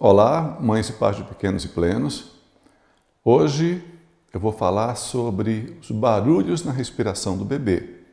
Olá, 0.00 0.56
mães 0.60 0.88
e 0.88 0.92
pais 0.92 1.16
de 1.16 1.24
pequenos 1.24 1.64
e 1.64 1.68
plenos. 1.70 2.30
Hoje 3.24 3.84
eu 4.32 4.38
vou 4.38 4.52
falar 4.52 4.94
sobre 4.94 5.76
os 5.80 5.90
barulhos 5.90 6.64
na 6.64 6.70
respiração 6.70 7.36
do 7.36 7.44
bebê, 7.44 8.04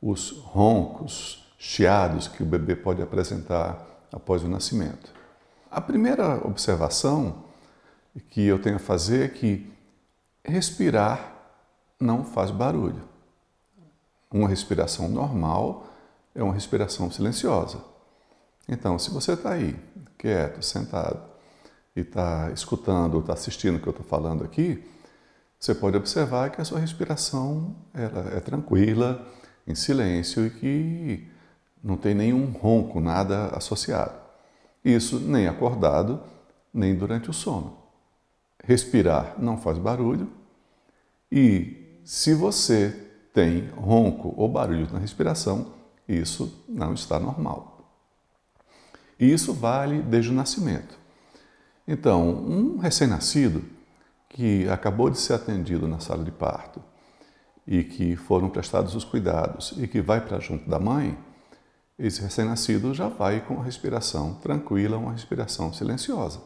os 0.00 0.30
roncos, 0.30 1.44
chiados 1.58 2.28
que 2.28 2.40
o 2.40 2.46
bebê 2.46 2.76
pode 2.76 3.02
apresentar 3.02 3.84
após 4.12 4.44
o 4.44 4.48
nascimento. 4.48 5.12
A 5.68 5.80
primeira 5.80 6.36
observação 6.46 7.42
que 8.30 8.46
eu 8.46 8.62
tenho 8.62 8.76
a 8.76 8.78
fazer 8.78 9.24
é 9.24 9.28
que 9.28 9.68
respirar 10.44 11.34
não 11.98 12.22
faz 12.22 12.52
barulho. 12.52 13.02
Uma 14.30 14.48
respiração 14.48 15.08
normal 15.08 15.84
é 16.32 16.44
uma 16.44 16.54
respiração 16.54 17.10
silenciosa. 17.10 17.97
Então, 18.68 18.98
se 18.98 19.10
você 19.10 19.32
está 19.32 19.52
aí, 19.52 19.74
quieto, 20.18 20.62
sentado, 20.62 21.20
e 21.96 22.00
está 22.00 22.50
escutando 22.52 23.14
ou 23.14 23.20
está 23.20 23.32
assistindo 23.32 23.76
o 23.76 23.80
que 23.80 23.88
eu 23.88 23.92
estou 23.92 24.06
falando 24.06 24.44
aqui, 24.44 24.84
você 25.58 25.74
pode 25.74 25.96
observar 25.96 26.50
que 26.50 26.60
a 26.60 26.64
sua 26.64 26.78
respiração 26.78 27.74
ela 27.92 28.36
é 28.36 28.40
tranquila, 28.40 29.26
em 29.66 29.74
silêncio 29.74 30.46
e 30.46 30.50
que 30.50 31.28
não 31.82 31.96
tem 31.96 32.14
nenhum 32.14 32.50
ronco, 32.52 33.00
nada 33.00 33.48
associado. 33.48 34.14
Isso 34.84 35.18
nem 35.18 35.48
acordado, 35.48 36.22
nem 36.72 36.94
durante 36.94 37.28
o 37.28 37.32
sono. 37.32 37.76
Respirar 38.64 39.34
não 39.38 39.58
faz 39.58 39.78
barulho 39.78 40.30
e 41.30 42.00
se 42.04 42.32
você 42.34 42.94
tem 43.34 43.68
ronco 43.70 44.32
ou 44.36 44.48
barulho 44.48 44.88
na 44.92 44.98
respiração, 44.98 45.74
isso 46.08 46.64
não 46.68 46.94
está 46.94 47.20
normal. 47.20 47.77
E 49.18 49.32
isso 49.32 49.52
vale 49.52 50.00
desde 50.00 50.30
o 50.30 50.34
nascimento. 50.34 50.98
Então, 51.86 52.28
um 52.28 52.78
recém-nascido 52.78 53.64
que 54.28 54.68
acabou 54.68 55.10
de 55.10 55.18
ser 55.18 55.32
atendido 55.32 55.88
na 55.88 56.00
sala 56.00 56.22
de 56.22 56.30
parto 56.30 56.82
e 57.66 57.82
que 57.82 58.14
foram 58.14 58.48
prestados 58.48 58.94
os 58.94 59.04
cuidados 59.04 59.74
e 59.76 59.88
que 59.88 60.00
vai 60.00 60.20
para 60.20 60.38
junto 60.38 60.68
da 60.68 60.78
mãe, 60.78 61.18
esse 61.98 62.20
recém-nascido 62.20 62.94
já 62.94 63.08
vai 63.08 63.40
com 63.40 63.60
a 63.60 63.64
respiração 63.64 64.34
tranquila, 64.34 64.98
uma 64.98 65.12
respiração 65.12 65.72
silenciosa. 65.72 66.40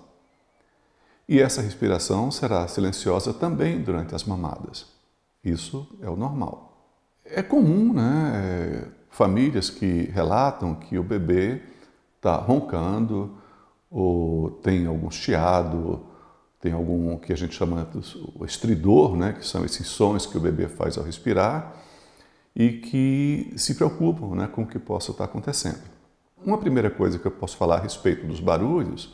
E 1.29 1.41
essa 1.41 1.61
respiração 1.61 2.31
será 2.31 2.67
silenciosa 2.67 3.35
também 3.35 3.81
durante 3.83 4.15
as 4.15 4.25
mamadas. 4.25 4.87
Isso 5.45 5.87
é 6.01 6.09
o 6.09 6.17
normal. 6.17 6.87
É 7.25 7.43
comum, 7.43 7.93
né? 7.93 8.89
Famílias 9.11 9.69
que 9.69 10.11
relatam 10.13 10.75
que 10.75 10.99
o 10.99 11.03
bebê 11.03 11.63
está 12.23 12.37
roncando, 12.37 13.37
ou 13.91 14.49
tem 14.63 14.87
algum 14.87 15.11
chiado, 15.11 16.07
tem 16.61 16.73
algum 16.73 17.19
que 17.19 17.33
a 17.33 17.37
gente 17.37 17.57
chama 17.57 17.89
de 17.93 18.45
estridor, 18.47 19.17
né, 19.17 19.33
que 19.33 19.45
são 19.45 19.65
esses 19.65 19.89
sons 19.89 20.25
que 20.25 20.37
o 20.37 20.41
bebê 20.41 20.69
faz 20.69 20.97
ao 20.97 21.03
respirar, 21.03 21.75
e 22.55 22.75
que 22.75 23.53
se 23.57 23.75
preocupam 23.75 24.37
né, 24.37 24.47
com 24.47 24.63
o 24.63 24.67
que 24.67 24.79
possa 24.79 25.11
estar 25.11 25.25
acontecendo. 25.25 25.81
Uma 26.45 26.59
primeira 26.59 26.91
coisa 26.91 27.19
que 27.19 27.27
eu 27.27 27.33
posso 27.33 27.57
falar 27.57 27.79
a 27.79 27.81
respeito 27.81 28.25
dos 28.25 28.39
barulhos 28.39 29.13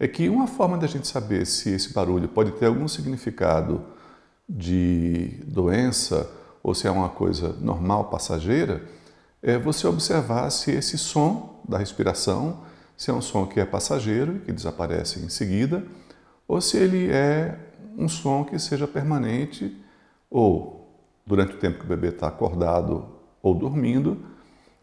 é 0.00 0.08
que 0.08 0.28
uma 0.28 0.48
forma 0.48 0.76
da 0.76 0.88
gente 0.88 1.06
saber 1.06 1.46
se 1.46 1.70
esse 1.70 1.92
barulho 1.92 2.28
pode 2.28 2.50
ter 2.52 2.66
algum 2.66 2.88
significado 2.88 3.80
de 4.48 5.40
doença 5.46 6.28
ou 6.64 6.74
se 6.74 6.88
é 6.88 6.90
uma 6.90 7.08
coisa 7.08 7.52
normal, 7.60 8.06
passageira, 8.06 8.82
é 9.44 9.58
você 9.58 9.86
observar 9.86 10.48
se 10.48 10.70
esse 10.70 10.96
som 10.96 11.60
da 11.68 11.76
respiração, 11.76 12.62
se 12.96 13.10
é 13.10 13.14
um 13.14 13.20
som 13.20 13.46
que 13.46 13.60
é 13.60 13.66
passageiro 13.66 14.40
que 14.40 14.50
desaparece 14.50 15.20
em 15.20 15.28
seguida, 15.28 15.84
ou 16.48 16.62
se 16.62 16.78
ele 16.78 17.10
é 17.10 17.58
um 17.96 18.08
som 18.08 18.42
que 18.42 18.58
seja 18.58 18.88
permanente 18.88 19.76
ou 20.30 20.88
durante 21.26 21.54
o 21.54 21.58
tempo 21.58 21.78
que 21.78 21.84
o 21.84 21.88
bebê 21.88 22.08
está 22.08 22.26
acordado 22.26 23.06
ou 23.42 23.54
dormindo, 23.54 24.24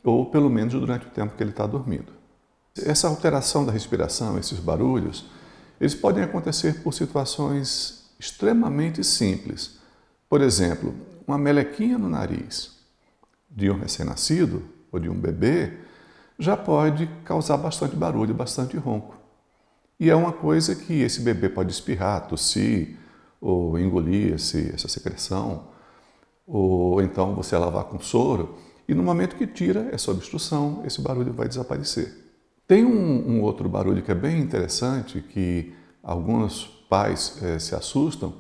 ou 0.04 0.28
pelo 0.28 0.50
menos 0.50 0.74
durante 0.74 1.08
o 1.08 1.10
tempo 1.10 1.36
que 1.36 1.42
ele 1.42 1.50
está 1.50 1.66
dormindo. 1.66 2.14
Essa 2.86 3.08
alteração 3.08 3.66
da 3.66 3.72
respiração, 3.72 4.38
esses 4.38 4.60
barulhos, 4.60 5.26
eles 5.80 5.96
podem 5.96 6.24
acontecer 6.24 6.84
por 6.84 6.94
situações 6.94 8.12
extremamente 8.20 9.04
simples. 9.04 9.80
Por 10.30 10.40
exemplo, 10.40 10.94
uma 11.26 11.38
melequinha 11.38 11.98
no 11.98 12.08
nariz 12.08 12.81
de 13.52 13.70
um 13.70 13.78
recém-nascido 13.78 14.64
ou 14.92 15.00
de 15.00 15.10
um 15.10 15.20
bebê 15.20 15.78
já 16.40 16.58
pode 16.58 17.08
causar 17.24 17.58
bastante 17.58 17.96
barulho, 17.96 18.34
bastante 18.34 18.76
ronco. 18.78 19.16
E 20.00 20.10
é 20.10 20.16
uma 20.16 20.32
coisa 20.32 20.76
que 20.76 21.02
esse 21.02 21.22
bebê 21.22 21.48
pode 21.48 21.72
espirrar, 21.72 22.28
tossir 22.28 22.98
ou 23.40 23.78
engolir 23.78 24.34
esse, 24.34 24.72
essa 24.74 24.88
secreção, 24.88 25.68
ou 26.48 27.02
então 27.02 27.36
você 27.36 27.56
lavar 27.56 27.84
com 27.84 28.00
soro, 28.00 28.56
e 28.88 28.94
no 28.96 29.04
momento 29.04 29.36
que 29.36 29.46
tira 29.46 29.90
essa 29.92 30.12
obstrução, 30.12 30.82
esse 30.86 31.00
barulho 31.02 31.32
vai 31.32 31.48
desaparecer. 31.48 32.12
Tem 32.68 32.84
um, 32.84 33.30
um 33.30 33.42
outro 33.42 33.70
barulho 33.70 34.02
que 34.02 34.12
é 34.12 34.16
bem 34.16 34.40
interessante, 34.40 35.22
que 35.22 35.74
alguns 36.02 36.66
pais 36.90 37.38
é, 37.44 37.60
se 37.60 37.76
assustam, 37.76 38.34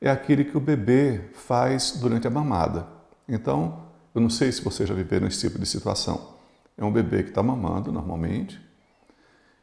é 0.00 0.10
aquele 0.10 0.44
que 0.44 0.56
o 0.56 0.60
bebê 0.60 1.30
faz 1.32 1.98
durante 2.00 2.26
a 2.26 2.30
mamada. 2.30 2.86
Então, 3.28 3.81
eu 4.14 4.20
não 4.20 4.30
sei 4.30 4.52
se 4.52 4.62
você 4.62 4.86
já 4.86 4.94
viveu 4.94 5.20
nesse 5.20 5.40
tipo 5.40 5.58
de 5.58 5.66
situação. 5.66 6.36
É 6.76 6.84
um 6.84 6.92
bebê 6.92 7.22
que 7.22 7.30
está 7.30 7.42
mamando 7.42 7.92
normalmente 7.92 8.60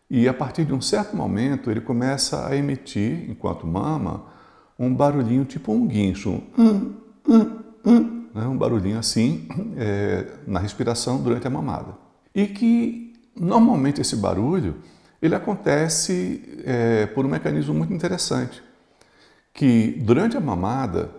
e 0.10 0.28
a 0.28 0.34
partir 0.34 0.66
de 0.66 0.74
um 0.74 0.82
certo 0.82 1.16
momento 1.16 1.70
ele 1.70 1.82
começa 1.82 2.48
a 2.48 2.56
emitir, 2.56 3.30
enquanto 3.30 3.68
mama, 3.68 4.26
um 4.78 4.94
barulhinho 4.94 5.46
tipo 5.46 5.72
um 5.72 5.86
guincho, 5.86 6.42
um, 6.58 6.96
hum, 7.28 7.62
hum, 7.86 8.28
né? 8.34 8.48
um 8.48 8.58
barulhinho 8.58 8.98
assim 8.98 9.48
é, 9.78 10.26
na 10.48 10.60
respiração 10.60 11.22
durante 11.22 11.46
a 11.46 11.50
mamada. 11.50 11.94
E 12.34 12.48
que 12.48 13.14
normalmente 13.40 14.02
esse 14.02 14.16
barulho 14.16 14.78
ele 15.22 15.36
acontece 15.36 16.60
é, 16.66 17.06
por 17.08 17.24
um 17.24 17.30
mecanismo 17.30 17.76
muito 17.76 17.94
interessante, 17.94 18.64
que 19.54 19.92
durante 20.02 20.36
a 20.36 20.40
mamada 20.40 21.12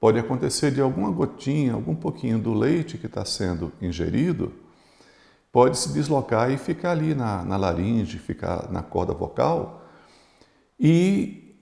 pode 0.00 0.18
acontecer 0.18 0.70
de 0.70 0.80
alguma 0.80 1.10
gotinha, 1.10 1.72
algum 1.72 1.94
pouquinho 1.94 2.38
do 2.38 2.52
leite 2.52 2.98
que 2.98 3.06
está 3.06 3.24
sendo 3.24 3.72
ingerido, 3.80 4.52
pode 5.50 5.78
se 5.78 5.92
deslocar 5.92 6.50
e 6.50 6.58
ficar 6.58 6.90
ali 6.90 7.14
na, 7.14 7.42
na 7.44 7.56
laringe, 7.56 8.18
ficar 8.18 8.70
na 8.70 8.82
corda 8.82 9.14
vocal. 9.14 9.82
E 10.78 11.56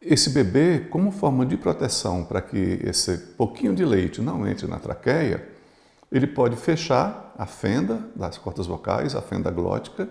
esse 0.00 0.30
bebê, 0.30 0.86
como 0.90 1.10
forma 1.10 1.44
de 1.44 1.58
proteção 1.58 2.24
para 2.24 2.40
que 2.40 2.80
esse 2.82 3.18
pouquinho 3.36 3.74
de 3.74 3.84
leite 3.84 4.22
não 4.22 4.48
entre 4.48 4.66
na 4.66 4.78
traqueia, 4.78 5.46
ele 6.10 6.26
pode 6.26 6.56
fechar 6.56 7.34
a 7.36 7.46
fenda 7.46 8.08
das 8.16 8.38
cordas 8.38 8.66
vocais, 8.66 9.14
a 9.14 9.20
fenda 9.20 9.50
glótica, 9.50 10.08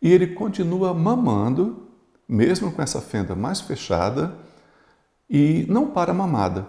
e 0.00 0.12
ele 0.12 0.28
continua 0.28 0.92
mamando, 0.92 1.88
mesmo 2.28 2.70
com 2.70 2.82
essa 2.82 3.00
fenda 3.00 3.34
mais 3.34 3.60
fechada, 3.60 4.36
e 5.32 5.64
não 5.66 5.86
para 5.86 6.10
a 6.10 6.14
mamada. 6.14 6.66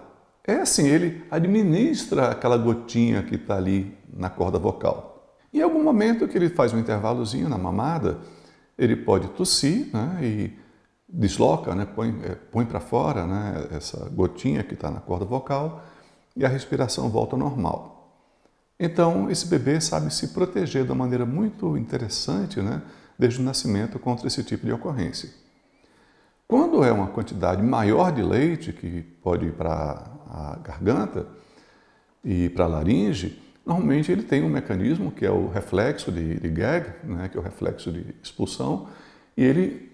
É 0.47 0.55
assim, 0.55 0.87
ele 0.87 1.21
administra 1.29 2.29
aquela 2.29 2.57
gotinha 2.57 3.21
que 3.21 3.35
está 3.35 3.57
ali 3.57 3.97
na 4.11 4.29
corda 4.29 4.57
vocal. 4.57 5.37
Em 5.53 5.61
algum 5.61 5.83
momento 5.83 6.27
que 6.29 6.37
ele 6.37 6.49
faz 6.49 6.73
um 6.73 6.79
intervalozinho 6.79 7.49
na 7.49 7.57
mamada, 7.57 8.19
ele 8.77 8.95
pode 8.95 9.27
tossir 9.29 9.89
né, 9.93 10.19
e 10.21 10.53
desloca, 11.07 11.75
né, 11.75 11.85
põe, 11.85 12.17
é, 12.23 12.35
põe 12.35 12.65
para 12.65 12.79
fora 12.79 13.27
né, 13.27 13.67
essa 13.71 14.09
gotinha 14.09 14.63
que 14.63 14.73
está 14.73 14.89
na 14.89 15.01
corda 15.01 15.25
vocal 15.25 15.83
e 16.35 16.45
a 16.45 16.49
respiração 16.49 17.09
volta 17.09 17.35
ao 17.35 17.39
normal. 17.39 17.93
Então, 18.79 19.29
esse 19.29 19.45
bebê 19.45 19.79
sabe 19.79 20.11
se 20.11 20.29
proteger 20.29 20.85
de 20.85 20.91
uma 20.91 21.03
maneira 21.03 21.25
muito 21.25 21.77
interessante 21.77 22.61
né, 22.61 22.81
desde 23.19 23.41
o 23.41 23.43
nascimento 23.43 23.99
contra 23.99 24.25
esse 24.25 24.43
tipo 24.43 24.65
de 24.65 24.71
ocorrência. 24.71 25.42
Quando 26.47 26.83
é 26.83 26.91
uma 26.91 27.07
quantidade 27.07 27.61
maior 27.61 28.11
de 28.11 28.21
leite, 28.21 28.73
que 28.73 29.01
pode 29.01 29.45
ir 29.45 29.53
para 29.53 30.11
a 30.27 30.59
garganta 30.63 31.27
e 32.23 32.49
para 32.49 32.65
a 32.65 32.67
laringe, 32.67 33.41
normalmente 33.65 34.11
ele 34.11 34.23
tem 34.23 34.43
um 34.43 34.49
mecanismo 34.49 35.11
que 35.11 35.25
é 35.25 35.31
o 35.31 35.47
reflexo 35.47 36.11
de, 36.11 36.39
de 36.39 36.49
gag, 36.49 36.89
né, 37.03 37.29
que 37.29 37.37
é 37.37 37.39
o 37.39 37.43
reflexo 37.43 37.91
de 37.91 38.15
expulsão, 38.21 38.87
e 39.35 39.43
ele 39.43 39.91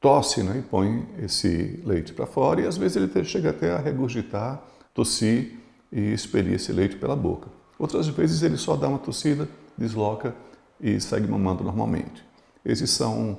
tosse 0.00 0.42
né, 0.42 0.58
e 0.58 0.62
põe 0.62 1.06
esse 1.18 1.80
leite 1.84 2.12
para 2.12 2.26
fora, 2.26 2.60
e 2.60 2.66
às 2.66 2.76
vezes 2.76 2.96
ele 2.96 3.24
chega 3.24 3.50
até 3.50 3.72
a 3.72 3.78
regurgitar, 3.78 4.62
tossir 4.92 5.58
e 5.90 6.12
expelir 6.12 6.54
esse 6.54 6.72
leite 6.72 6.96
pela 6.96 7.16
boca. 7.16 7.48
Outras 7.78 8.08
vezes 8.08 8.42
ele 8.42 8.56
só 8.56 8.76
dá 8.76 8.88
uma 8.88 8.98
tossida, 8.98 9.48
desloca 9.76 10.34
e 10.80 11.00
segue 11.00 11.26
mamando 11.26 11.64
normalmente. 11.64 12.24
Esses 12.64 12.90
são 12.90 13.38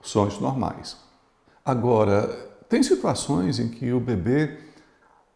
sons 0.00 0.38
normais. 0.40 0.96
Agora, 1.64 2.26
tem 2.68 2.82
situações 2.82 3.60
em 3.60 3.68
que 3.68 3.92
o 3.92 4.00
bebê, 4.00 4.58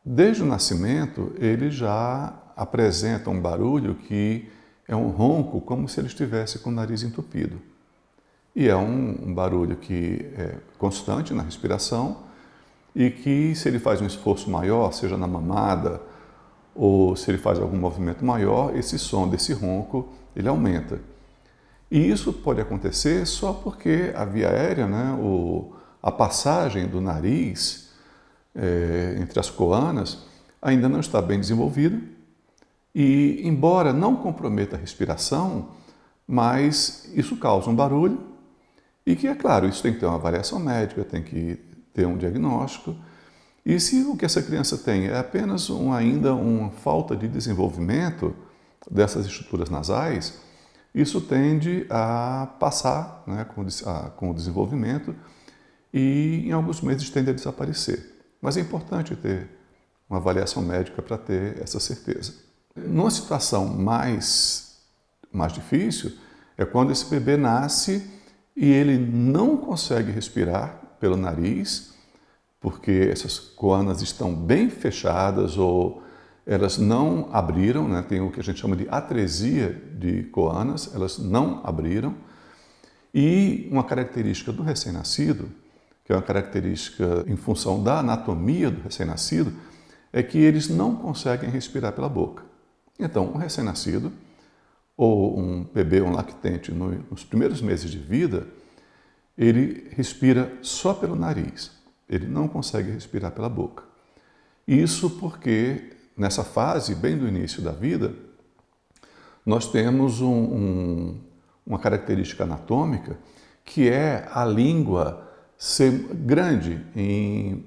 desde 0.05 0.43
o 0.43 0.47
nascimento, 0.47 1.33
ele 1.39 1.71
já 1.71 2.35
apresenta 2.57 3.31
um 3.31 3.41
barulho 3.41 3.95
que 3.95 4.49
é 4.89 4.97
um 4.97 5.09
ronco 5.09 5.61
como 5.61 5.89
se 5.89 6.01
ele 6.01 6.09
estivesse 6.09 6.59
com 6.59 6.71
o 6.71 6.73
nariz 6.73 7.03
entupido. 7.03 7.61
e 8.55 8.67
é 8.69 8.75
um, 8.75 9.29
um 9.29 9.35
barulho 9.35 9.77
que 9.77 10.27
é 10.35 10.57
constante 10.79 11.35
na 11.35 11.43
respiração 11.43 12.25
e 12.95 13.11
que 13.11 13.55
se 13.55 13.69
ele 13.69 13.79
faz 13.79 14.01
um 14.01 14.07
esforço 14.07 14.51
maior, 14.51 14.93
seja 14.93 15.17
na 15.17 15.27
mamada 15.27 16.01
ou 16.75 17.15
se 17.15 17.31
ele 17.31 17.39
faz 17.39 17.59
algum 17.59 17.77
movimento 17.77 18.25
maior, 18.25 18.75
esse 18.75 18.99
som 18.99 19.29
desse 19.29 19.53
ronco 19.53 20.09
ele 20.35 20.49
aumenta. 20.49 20.99
E 21.91 22.11
isso 22.11 22.33
pode 22.33 22.61
acontecer 22.61 23.27
só 23.27 23.53
porque 23.53 24.13
a 24.15 24.25
via 24.25 24.49
aérea, 24.49 24.87
né, 24.87 25.13
o, 25.21 25.77
a 26.07 26.13
passagem 26.13 26.87
do 26.87 27.01
nariz 27.01 27.89
é, 28.55 29.17
entre 29.19 29.41
as 29.41 29.51
coanas 29.51 30.19
ainda 30.63 30.89
não 30.89 31.01
está 31.01 31.21
bem 31.21 31.41
desenvolvida 31.41 32.01
e, 32.95 33.41
embora 33.43 33.93
não 33.93 34.15
comprometa 34.15 34.77
a 34.77 34.79
respiração, 34.79 35.71
mas 36.25 37.11
isso 37.13 37.37
causa 37.37 37.69
um 37.69 37.75
barulho 37.75 38.21
e 39.05 39.17
que, 39.17 39.27
é 39.27 39.35
claro, 39.35 39.69
isso 39.69 39.83
tem 39.83 39.95
que 39.95 39.99
ter 39.99 40.07
uma 40.07 40.15
avaliação 40.15 40.61
médica, 40.61 41.05
tem 41.05 41.25
que 41.25 41.59
ter 41.93 42.07
um 42.07 42.17
diagnóstico. 42.17 42.95
E 43.65 43.81
se 43.81 44.03
o 44.03 44.17
que 44.17 44.25
essa 44.25 44.41
criança 44.41 44.79
tem 44.79 45.07
é 45.07 45.19
apenas 45.19 45.69
um, 45.71 45.93
ainda 45.93 46.37
uma 46.37 46.71
falta 46.71 47.17
de 47.17 47.27
desenvolvimento 47.27 48.33
dessas 48.89 49.27
estruturas 49.27 49.71
nasais, 49.71 50.39
isso 50.95 51.21
tende 51.21 51.85
a 51.91 52.47
passar 52.61 53.25
né, 53.27 53.45
com, 53.45 53.67
a, 53.87 54.11
com 54.11 54.31
o 54.31 54.35
desenvolvimento 54.35 55.13
e 55.93 56.45
em 56.47 56.53
alguns 56.53 56.81
meses 56.81 57.09
tende 57.11 57.31
a 57.31 57.33
desaparecer. 57.33 58.15
Mas 58.41 58.57
é 58.57 58.61
importante 58.61 59.17
ter 59.17 59.49
uma 60.09 60.19
avaliação 60.19 60.63
médica 60.63 61.03
para 61.03 61.19
ter 61.19 61.61
essa 61.61 61.81
certeza. 61.81 62.35
Numa 62.75 63.11
situação 63.11 63.67
mais, 63.67 64.79
mais 65.33 65.53
difícil, 65.53 66.13
é 66.57 66.65
quando 66.65 66.93
esse 66.93 67.07
bebê 67.07 67.37
nasce 67.37 68.09
e 68.57 68.71
ele 68.71 68.99
não 68.99 69.57
consegue 69.57 70.11
respirar 70.11 70.81
pelo 71.01 71.17
nariz, 71.17 71.95
porque 72.61 73.09
essas 73.13 73.39
coanas 73.39 74.01
estão 74.01 74.35
bem 74.35 74.71
fechadas 74.71 75.59
ou 75.59 76.03
elas 76.47 76.79
não 76.79 77.29
abriram, 77.33 77.89
né? 77.89 78.03
tem 78.09 78.21
o 78.21 78.31
que 78.31 78.39
a 78.39 78.43
gente 78.43 78.61
chama 78.61 78.77
de 78.77 78.87
atresia 78.89 79.83
de 79.99 80.23
coanas, 80.25 80.95
elas 80.95 81.19
não 81.19 81.61
abriram. 81.65 82.15
E 83.13 83.69
uma 83.71 83.83
característica 83.83 84.53
do 84.53 84.63
recém-nascido, 84.63 85.51
que 86.07 86.13
é 86.13 86.17
uma 86.17 86.23
característica 86.23 87.25
em 87.27 87.35
função 87.35 87.83
da 87.83 87.99
anatomia 87.99 88.71
do 88.71 88.81
recém-nascido, 88.81 89.53
é 90.13 90.23
que 90.23 90.39
eles 90.39 90.69
não 90.69 90.95
conseguem 90.95 91.51
respirar 91.51 91.93
pela 91.93 92.09
boca. 92.09 92.45
Então, 92.99 93.27
um 93.27 93.37
recém-nascido 93.37 94.13
ou 94.97 95.37
um 95.37 95.65
bebê, 95.65 96.01
um 96.01 96.13
lactente, 96.13 96.73
nos 96.73 97.25
primeiros 97.25 97.61
meses 97.61 97.91
de 97.91 97.99
vida, 97.99 98.47
ele 99.37 99.89
respira 99.91 100.57
só 100.63 100.95
pelo 100.95 101.17
nariz, 101.17 101.73
ele 102.09 102.27
não 102.27 102.47
consegue 102.47 102.91
respirar 102.93 103.33
pela 103.33 103.49
boca. 103.49 103.83
Isso 104.67 105.11
porque 105.11 105.93
nessa 106.17 106.45
fase, 106.45 106.95
bem 106.95 107.19
do 107.19 107.27
início 107.27 107.61
da 107.61 107.73
vida, 107.73 108.15
nós 109.45 109.71
temos 109.71 110.21
um, 110.21 110.33
um, 110.33 111.21
uma 111.67 111.81
característica 111.81 112.45
anatômica 112.45 113.19
que 113.65 113.89
é 113.89 114.29
a 114.33 114.45
língua 114.45 115.26
ser 115.59 115.91
grande 115.91 116.85
em 116.95 117.65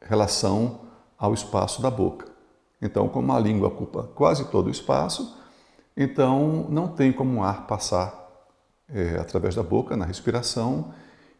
relação 0.00 0.80
ao 1.18 1.34
espaço 1.34 1.82
da 1.82 1.90
boca. 1.90 2.26
Então, 2.80 3.08
como 3.08 3.32
a 3.32 3.38
língua 3.38 3.68
ocupa 3.68 4.04
quase 4.14 4.44
todo 4.46 4.68
o 4.68 4.70
espaço, 4.70 5.36
então 5.96 6.66
não 6.68 6.88
tem 6.88 7.12
como 7.12 7.40
o 7.40 7.42
ar 7.42 7.66
passar 7.66 8.28
é, 8.88 9.16
através 9.18 9.54
da 9.54 9.62
boca 9.62 9.96
na 9.96 10.04
respiração 10.04 10.92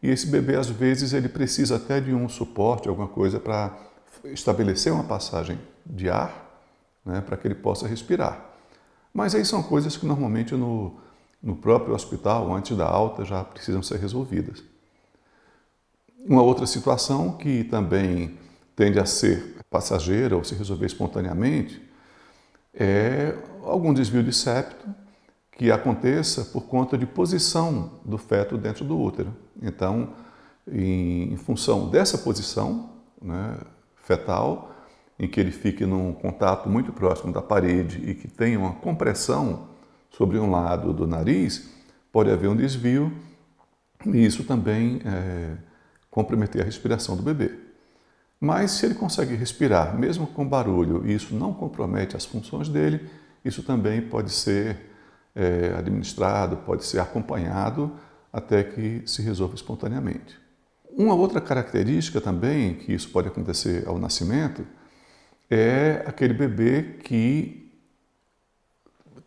e 0.02 0.10
esse 0.10 0.26
bebê 0.26 0.56
às 0.56 0.68
vezes 0.68 1.12
ele 1.12 1.28
precisa 1.28 1.76
até 1.76 2.00
de 2.00 2.14
um 2.14 2.28
suporte, 2.28 2.88
alguma 2.88 3.08
coisa 3.08 3.40
para 3.40 3.76
estabelecer 4.24 4.92
uma 4.92 5.04
passagem 5.04 5.58
de 5.86 6.10
ar 6.10 6.48
né, 7.04 7.20
para 7.20 7.36
que 7.36 7.46
ele 7.46 7.54
possa 7.54 7.86
respirar. 7.86 8.44
Mas 9.12 9.34
aí 9.34 9.44
são 9.44 9.62
coisas 9.62 9.96
que 9.96 10.06
normalmente 10.06 10.54
no, 10.54 10.96
no 11.42 11.56
próprio 11.56 11.94
hospital, 11.94 12.52
antes 12.52 12.76
da 12.76 12.86
alta, 12.86 13.24
já 13.24 13.42
precisam 13.42 13.82
ser 13.82 13.98
resolvidas. 13.98 14.62
Uma 16.26 16.42
outra 16.42 16.66
situação 16.66 17.32
que 17.32 17.64
também 17.64 18.36
tende 18.74 18.98
a 18.98 19.06
ser 19.06 19.56
passageira 19.70 20.36
ou 20.36 20.44
se 20.44 20.54
resolver 20.54 20.86
espontaneamente 20.86 21.82
é 22.74 23.34
algum 23.62 23.92
desvio 23.92 24.22
de 24.22 24.32
septo 24.32 24.88
que 25.52 25.70
aconteça 25.70 26.44
por 26.44 26.62
conta 26.62 26.96
de 26.96 27.04
posição 27.04 28.00
do 28.04 28.16
feto 28.16 28.56
dentro 28.56 28.84
do 28.84 28.98
útero. 28.98 29.34
Então, 29.60 30.10
em, 30.70 31.36
função 31.36 31.88
dessa 31.88 32.18
posição 32.18 32.90
né, 33.20 33.58
fetal, 33.96 34.72
em 35.18 35.26
que 35.26 35.40
ele 35.40 35.50
fique 35.50 35.84
num 35.84 36.12
contato 36.12 36.68
muito 36.68 36.92
próximo 36.92 37.32
da 37.32 37.42
parede 37.42 38.08
e 38.08 38.14
que 38.14 38.28
tenha 38.28 38.58
uma 38.58 38.74
compressão 38.74 39.66
sobre 40.10 40.38
um 40.38 40.50
lado 40.50 40.92
do 40.92 41.06
nariz, 41.06 41.68
pode 42.12 42.30
haver 42.30 42.48
um 42.48 42.56
desvio 42.56 43.12
e 44.06 44.24
isso 44.24 44.44
também 44.44 45.00
é, 45.04 45.56
comprometer 46.10 46.62
a 46.62 46.64
respiração 46.64 47.16
do 47.16 47.22
bebê. 47.22 47.52
Mas 48.40 48.72
se 48.72 48.86
ele 48.86 48.94
consegue 48.94 49.34
respirar, 49.34 49.98
mesmo 49.98 50.26
com 50.26 50.46
barulho, 50.46 51.06
e 51.06 51.14
isso 51.14 51.34
não 51.34 51.52
compromete 51.52 52.16
as 52.16 52.24
funções 52.24 52.68
dele, 52.68 53.08
isso 53.44 53.62
também 53.62 54.00
pode 54.00 54.30
ser 54.30 54.76
é, 55.34 55.74
administrado, 55.76 56.56
pode 56.58 56.84
ser 56.84 57.00
acompanhado 57.00 57.92
até 58.32 58.62
que 58.62 59.02
se 59.06 59.22
resolva 59.22 59.54
espontaneamente. 59.54 60.38
Uma 60.90 61.14
outra 61.14 61.40
característica 61.40 62.20
também, 62.20 62.74
que 62.74 62.92
isso 62.92 63.10
pode 63.10 63.28
acontecer 63.28 63.86
ao 63.86 63.98
nascimento, 63.98 64.66
é 65.50 66.04
aquele 66.06 66.34
bebê 66.34 66.98
que 67.02 67.72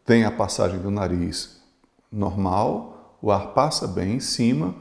tem 0.06 0.24
a 0.24 0.32
passagem 0.32 0.80
do 0.80 0.92
nariz 0.92 1.62
normal, 2.12 3.18
o 3.22 3.32
ar 3.32 3.54
passa 3.54 3.88
bem 3.88 4.16
em 4.16 4.20
cima, 4.20 4.76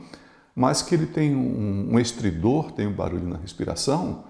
mas 0.61 0.83
que 0.83 0.95
ele 0.95 1.07
tem 1.07 1.35
um, 1.35 1.95
um 1.95 1.99
estridor, 1.99 2.71
tem 2.73 2.87
um 2.87 2.93
barulho 2.93 3.27
na 3.27 3.39
respiração, 3.39 4.25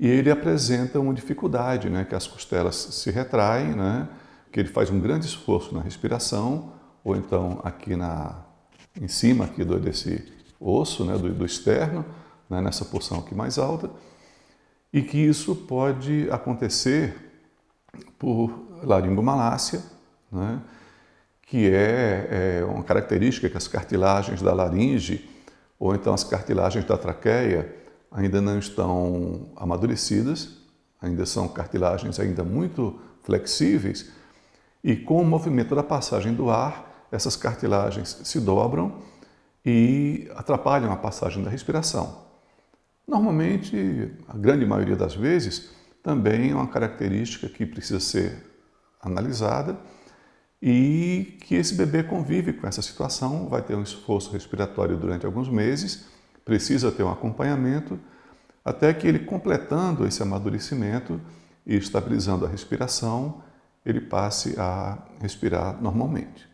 e 0.00 0.08
ele 0.08 0.30
apresenta 0.30 0.98
uma 0.98 1.12
dificuldade, 1.12 1.90
né, 1.90 2.06
que 2.08 2.14
as 2.14 2.26
costelas 2.26 2.74
se 2.74 3.10
retraem, 3.10 3.76
né, 3.76 4.08
que 4.50 4.58
ele 4.58 4.70
faz 4.70 4.88
um 4.88 4.98
grande 4.98 5.26
esforço 5.26 5.74
na 5.74 5.82
respiração, 5.82 6.72
ou 7.04 7.14
então 7.14 7.60
aqui 7.62 7.96
na, 7.96 8.46
em 8.98 9.08
cima 9.08 9.44
aqui 9.44 9.62
do, 9.62 9.78
desse 9.78 10.32
osso, 10.58 11.04
né, 11.04 11.18
do, 11.18 11.34
do 11.34 11.44
externo, 11.44 12.02
né, 12.48 12.62
nessa 12.62 12.86
porção 12.86 13.18
aqui 13.18 13.34
mais 13.34 13.58
alta, 13.58 13.90
e 14.90 15.02
que 15.02 15.18
isso 15.18 15.54
pode 15.54 16.30
acontecer 16.30 17.14
por 18.18 18.58
laringomalácia, 18.82 19.82
né, 20.32 20.62
que 21.42 21.70
é, 21.70 22.60
é, 22.62 22.64
uma 22.64 22.82
característica 22.82 23.50
que 23.50 23.56
as 23.58 23.68
cartilagens 23.68 24.40
da 24.40 24.54
laringe 24.54 25.36
ou 25.78 25.94
então 25.94 26.12
as 26.12 26.24
cartilagens 26.24 26.84
da 26.84 26.96
traqueia 26.96 27.74
ainda 28.10 28.40
não 28.40 28.58
estão 28.58 29.50
amadurecidas, 29.56 30.56
ainda 31.00 31.24
são 31.26 31.48
cartilagens 31.48 32.18
ainda 32.18 32.42
muito 32.42 32.98
flexíveis 33.22 34.10
e 34.82 34.96
com 34.96 35.20
o 35.20 35.24
movimento 35.24 35.74
da 35.74 35.82
passagem 35.82 36.34
do 36.34 36.50
ar, 36.50 37.06
essas 37.10 37.36
cartilagens 37.36 38.20
se 38.24 38.40
dobram 38.40 39.02
e 39.64 40.30
atrapalham 40.34 40.92
a 40.92 40.96
passagem 40.96 41.42
da 41.42 41.50
respiração. 41.50 42.26
Normalmente, 43.06 44.12
a 44.28 44.36
grande 44.36 44.64
maioria 44.66 44.96
das 44.96 45.14
vezes, 45.14 45.70
também 46.02 46.50
é 46.50 46.54
uma 46.54 46.68
característica 46.68 47.48
que 47.48 47.66
precisa 47.66 48.00
ser 48.00 48.46
analisada 49.00 49.76
e 50.60 51.38
que 51.40 51.54
esse 51.54 51.74
bebê 51.74 52.02
convive 52.02 52.52
com 52.52 52.66
essa 52.66 52.82
situação, 52.82 53.48
vai 53.48 53.62
ter 53.62 53.76
um 53.76 53.82
esforço 53.82 54.32
respiratório 54.32 54.96
durante 54.96 55.24
alguns 55.24 55.48
meses, 55.48 56.06
precisa 56.44 56.90
ter 56.90 57.02
um 57.02 57.10
acompanhamento, 57.10 57.98
até 58.64 58.92
que 58.92 59.06
ele 59.06 59.20
completando 59.20 60.06
esse 60.06 60.22
amadurecimento 60.22 61.20
e 61.66 61.76
estabilizando 61.76 62.44
a 62.44 62.48
respiração, 62.48 63.42
ele 63.84 64.00
passe 64.00 64.54
a 64.58 64.98
respirar 65.20 65.80
normalmente. 65.80 66.48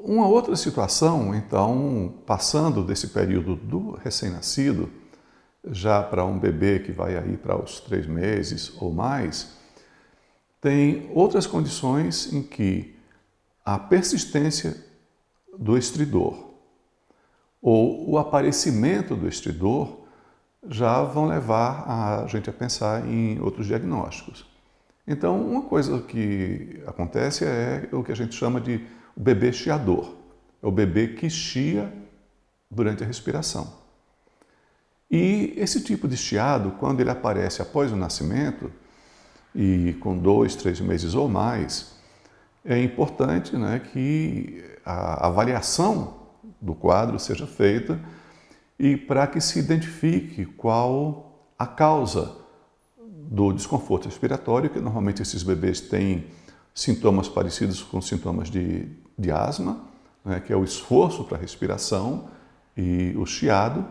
Uma 0.00 0.28
outra 0.28 0.54
situação, 0.54 1.34
então, 1.34 2.14
passando 2.26 2.84
desse 2.84 3.08
período 3.08 3.56
do 3.56 3.92
recém-nascido, 3.92 4.90
já 5.70 6.02
para 6.02 6.24
um 6.24 6.38
bebê 6.38 6.78
que 6.78 6.92
vai 6.92 7.16
aí 7.16 7.36
para 7.36 7.60
os 7.60 7.80
três 7.80 8.06
meses 8.06 8.72
ou 8.80 8.92
mais, 8.92 9.56
tem 10.60 11.10
outras 11.12 11.46
condições 11.46 12.32
em 12.32 12.42
que 12.42 12.97
a 13.68 13.78
persistência 13.78 14.82
do 15.58 15.76
estridor 15.76 16.54
ou 17.60 18.08
o 18.10 18.16
aparecimento 18.16 19.14
do 19.14 19.28
estridor 19.28 20.06
já 20.66 21.02
vão 21.02 21.26
levar 21.26 21.84
a 21.86 22.26
gente 22.28 22.48
a 22.48 22.52
pensar 22.52 23.06
em 23.06 23.38
outros 23.40 23.66
diagnósticos. 23.66 24.46
Então, 25.06 25.46
uma 25.46 25.60
coisa 25.60 26.00
que 26.00 26.82
acontece 26.86 27.44
é 27.44 27.86
o 27.92 28.02
que 28.02 28.10
a 28.10 28.16
gente 28.16 28.34
chama 28.34 28.58
de 28.58 28.86
bebê 29.14 29.52
chiador. 29.52 30.14
É 30.62 30.66
o 30.66 30.70
bebê 30.70 31.08
que 31.08 31.28
chia 31.28 31.92
durante 32.70 33.04
a 33.04 33.06
respiração. 33.06 33.70
E 35.10 35.52
esse 35.58 35.82
tipo 35.82 36.08
de 36.08 36.16
chiado, 36.16 36.70
quando 36.80 37.00
ele 37.00 37.10
aparece 37.10 37.60
após 37.60 37.92
o 37.92 37.96
nascimento, 37.96 38.72
e 39.54 39.94
com 40.00 40.16
dois, 40.16 40.56
três 40.56 40.80
meses 40.80 41.14
ou 41.14 41.28
mais, 41.28 41.97
é 42.64 42.82
importante 42.82 43.56
né, 43.56 43.80
que 43.92 44.64
a 44.84 45.26
avaliação 45.26 46.18
do 46.60 46.74
quadro 46.74 47.18
seja 47.18 47.46
feita 47.46 47.98
e 48.78 48.96
para 48.96 49.26
que 49.26 49.40
se 49.40 49.58
identifique 49.58 50.44
qual 50.44 51.50
a 51.58 51.66
causa 51.66 52.36
do 52.96 53.52
desconforto 53.52 54.06
respiratório, 54.06 54.70
que 54.70 54.80
normalmente 54.80 55.20
esses 55.20 55.42
bebês 55.42 55.80
têm 55.80 56.26
sintomas 56.74 57.28
parecidos 57.28 57.82
com 57.82 58.00
sintomas 58.00 58.48
de, 58.48 58.88
de 59.18 59.30
asma, 59.30 59.80
né, 60.24 60.40
que 60.40 60.52
é 60.52 60.56
o 60.56 60.64
esforço 60.64 61.24
para 61.24 61.36
a 61.36 61.40
respiração 61.40 62.28
e 62.76 63.14
o 63.16 63.26
chiado, 63.26 63.84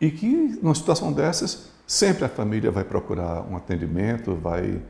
e 0.00 0.10
que 0.10 0.58
numa 0.62 0.74
situação 0.74 1.12
dessas 1.12 1.70
sempre 1.86 2.24
a 2.24 2.28
família 2.28 2.70
vai 2.70 2.84
procurar 2.84 3.42
um 3.50 3.56
atendimento, 3.56 4.34
vai 4.36 4.80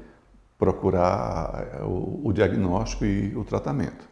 procurar 0.61 1.67
eh, 1.73 1.83
o, 1.83 2.21
o 2.23 2.33
diagnóstico 2.33 3.07
e 3.07 3.35
o 3.35 3.43
tratamento. 3.43 4.07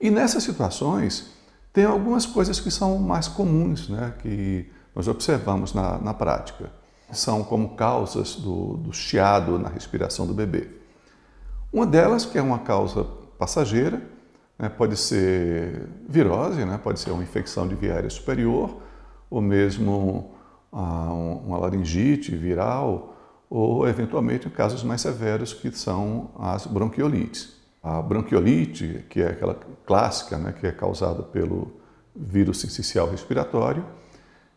E 0.00 0.10
nessas 0.10 0.42
situações, 0.42 1.30
tem 1.72 1.84
algumas 1.84 2.24
coisas 2.24 2.58
que 2.58 2.70
são 2.70 2.98
mais 2.98 3.28
comuns, 3.28 3.88
né, 3.88 4.14
que 4.20 4.66
nós 4.96 5.06
observamos 5.06 5.74
na, 5.74 5.98
na 5.98 6.14
prática. 6.14 6.70
São 7.12 7.44
como 7.44 7.76
causas 7.76 8.36
do, 8.36 8.78
do 8.78 8.92
chiado 8.92 9.58
na 9.58 9.68
respiração 9.68 10.26
do 10.26 10.32
bebê. 10.32 10.70
Uma 11.70 11.86
delas, 11.86 12.24
que 12.24 12.38
é 12.38 12.42
uma 12.42 12.60
causa 12.60 13.04
passageira, 13.38 14.02
né, 14.58 14.70
pode 14.70 14.96
ser 14.96 15.86
virose, 16.08 16.64
né, 16.64 16.80
pode 16.82 16.98
ser 16.98 17.10
uma 17.10 17.22
infecção 17.22 17.68
de 17.68 17.74
via 17.74 17.92
aérea 17.92 18.10
superior, 18.10 18.82
ou 19.30 19.42
mesmo 19.42 20.34
ah, 20.72 21.12
uma 21.12 21.58
laringite 21.58 22.34
viral, 22.34 23.11
ou 23.54 23.86
eventualmente 23.86 24.48
casos 24.48 24.82
mais 24.82 25.02
severos 25.02 25.52
que 25.52 25.70
são 25.72 26.30
as 26.38 26.66
bronquiolites. 26.66 27.52
A 27.82 28.00
bronquiolite, 28.00 29.04
que 29.10 29.20
é 29.20 29.26
aquela 29.26 29.60
clássica, 29.84 30.38
né, 30.38 30.54
que 30.58 30.66
é 30.66 30.72
causada 30.72 31.22
pelo 31.22 31.70
vírus 32.16 32.60
sincicial 32.60 33.10
respiratório, 33.10 33.84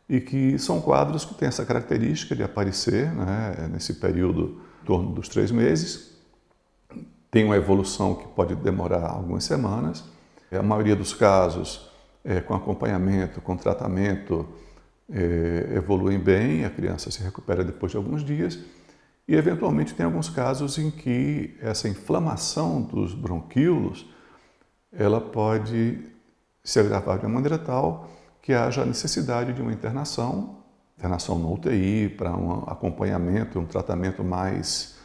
e 0.07 0.21
que 0.21 0.57
são 0.57 0.79
quadros 0.79 1.25
que 1.25 1.33
têm 1.33 1.49
essa 1.49 1.65
característica 1.65 2.33
de 2.33 2.43
aparecer 2.43 3.11
né, 3.11 3.69
nesse 3.69 3.95
período 3.95 4.61
em 4.81 4.85
torno 4.85 5.11
dos 5.11 5.27
três 5.27 5.51
meses. 5.51 6.17
Tem 7.29 7.43
uma 7.43 7.57
evolução 7.57 8.15
que 8.15 8.27
pode 8.29 8.55
demorar 8.55 9.09
algumas 9.09 9.43
semanas. 9.43 10.05
A 10.49 10.63
maioria 10.63 10.95
dos 10.95 11.13
casos, 11.13 11.91
é, 12.23 12.39
com 12.39 12.53
acompanhamento, 12.53 13.41
com 13.41 13.57
tratamento, 13.57 14.47
é, 15.11 15.73
evoluem 15.75 16.17
bem, 16.17 16.63
a 16.63 16.69
criança 16.69 17.11
se 17.11 17.21
recupera 17.21 17.61
depois 17.61 17.91
de 17.91 17.97
alguns 17.97 18.23
dias 18.23 18.57
e, 19.27 19.35
eventualmente, 19.35 19.93
tem 19.93 20.05
alguns 20.05 20.29
casos 20.29 20.77
em 20.77 20.91
que 20.91 21.57
essa 21.59 21.89
inflamação 21.89 22.81
dos 22.81 23.13
bronquíolos 23.13 24.05
ela 24.91 25.19
pode 25.19 25.99
se 26.63 26.79
agravar 26.79 27.19
de 27.19 27.25
uma 27.25 27.33
maneira 27.35 27.57
tal 27.57 28.09
que 28.41 28.53
haja 28.53 28.83
a 28.83 28.85
necessidade 28.85 29.53
de 29.53 29.61
uma 29.61 29.73
internação, 29.73 30.57
internação 30.97 31.39
no 31.39 31.53
UTI, 31.53 32.09
para 32.09 32.35
um 32.35 32.59
acompanhamento, 32.67 33.59
um 33.59 33.65
tratamento 33.65 34.23
mais 34.23 34.95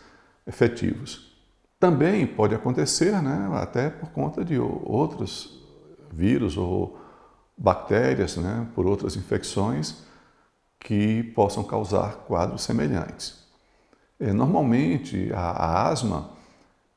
efetivos. 0.46 1.34
Também 1.78 2.26
pode 2.26 2.54
acontecer, 2.54 3.22
né, 3.22 3.48
até 3.54 3.88
por 3.88 4.10
conta 4.10 4.44
de 4.44 4.58
outros 4.58 5.66
vírus 6.12 6.58
ou 6.58 6.98
bactérias, 7.56 8.36
né, 8.36 8.68
por 8.74 8.86
outras 8.86 9.16
infecções 9.16 10.04
que 10.78 11.22
possam 11.34 11.64
causar 11.64 12.16
quadros 12.26 12.62
semelhantes. 12.62 13.39
É, 14.20 14.32
normalmente, 14.32 15.32
a, 15.32 15.40
a 15.40 15.88
asma 15.88 16.30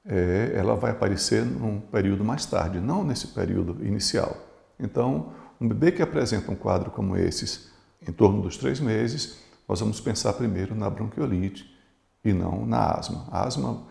é, 0.05 0.51
ela 0.55 0.75
vai 0.75 0.91
aparecer 0.91 1.45
num 1.45 1.79
período 1.79 2.23
mais 2.23 2.45
tarde, 2.45 2.79
não 2.79 3.03
nesse 3.03 3.27
período 3.27 3.83
inicial. 3.85 4.35
Então, 4.77 5.31
um 5.59 5.67
bebê 5.67 5.91
que 5.91 6.01
apresenta 6.01 6.51
um 6.51 6.55
quadro 6.55 6.91
como 6.91 7.15
esses, 7.15 7.71
em 8.05 8.11
torno 8.11 8.41
dos 8.41 8.57
três 8.57 8.79
meses, 8.81 9.37
nós 9.67 9.79
vamos 9.79 10.01
pensar 10.01 10.33
primeiro 10.33 10.75
na 10.75 10.89
bronquiolite 10.89 11.73
e 12.25 12.33
não 12.33 12.65
na 12.65 12.91
asma. 12.91 13.25
A 13.31 13.45
asma 13.45 13.83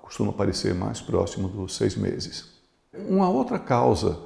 costuma 0.00 0.30
aparecer 0.30 0.74
mais 0.74 1.00
próximo 1.00 1.48
dos 1.48 1.76
seis 1.76 1.96
meses. 1.96 2.52
Uma 3.08 3.28
outra 3.28 3.58
causa 3.58 4.18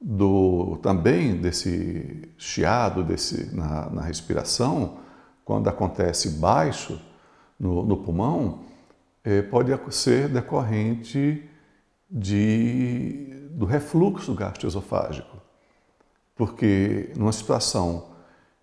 do 0.00 0.78
também 0.82 1.36
desse 1.36 2.28
chiado 2.36 3.02
desse, 3.02 3.54
na, 3.54 3.88
na 3.90 4.02
respiração, 4.02 4.98
quando 5.44 5.68
acontece 5.68 6.30
baixo, 6.30 7.00
no, 7.58 7.84
no 7.84 7.96
pulmão 7.96 8.60
é, 9.22 9.42
pode 9.42 9.72
ser 9.94 10.28
decorrente 10.28 11.48
de, 12.10 13.48
do 13.50 13.64
refluxo 13.64 14.34
gastroesofágico. 14.34 15.36
Porque 16.36 17.12
numa 17.16 17.32
situação 17.32 18.12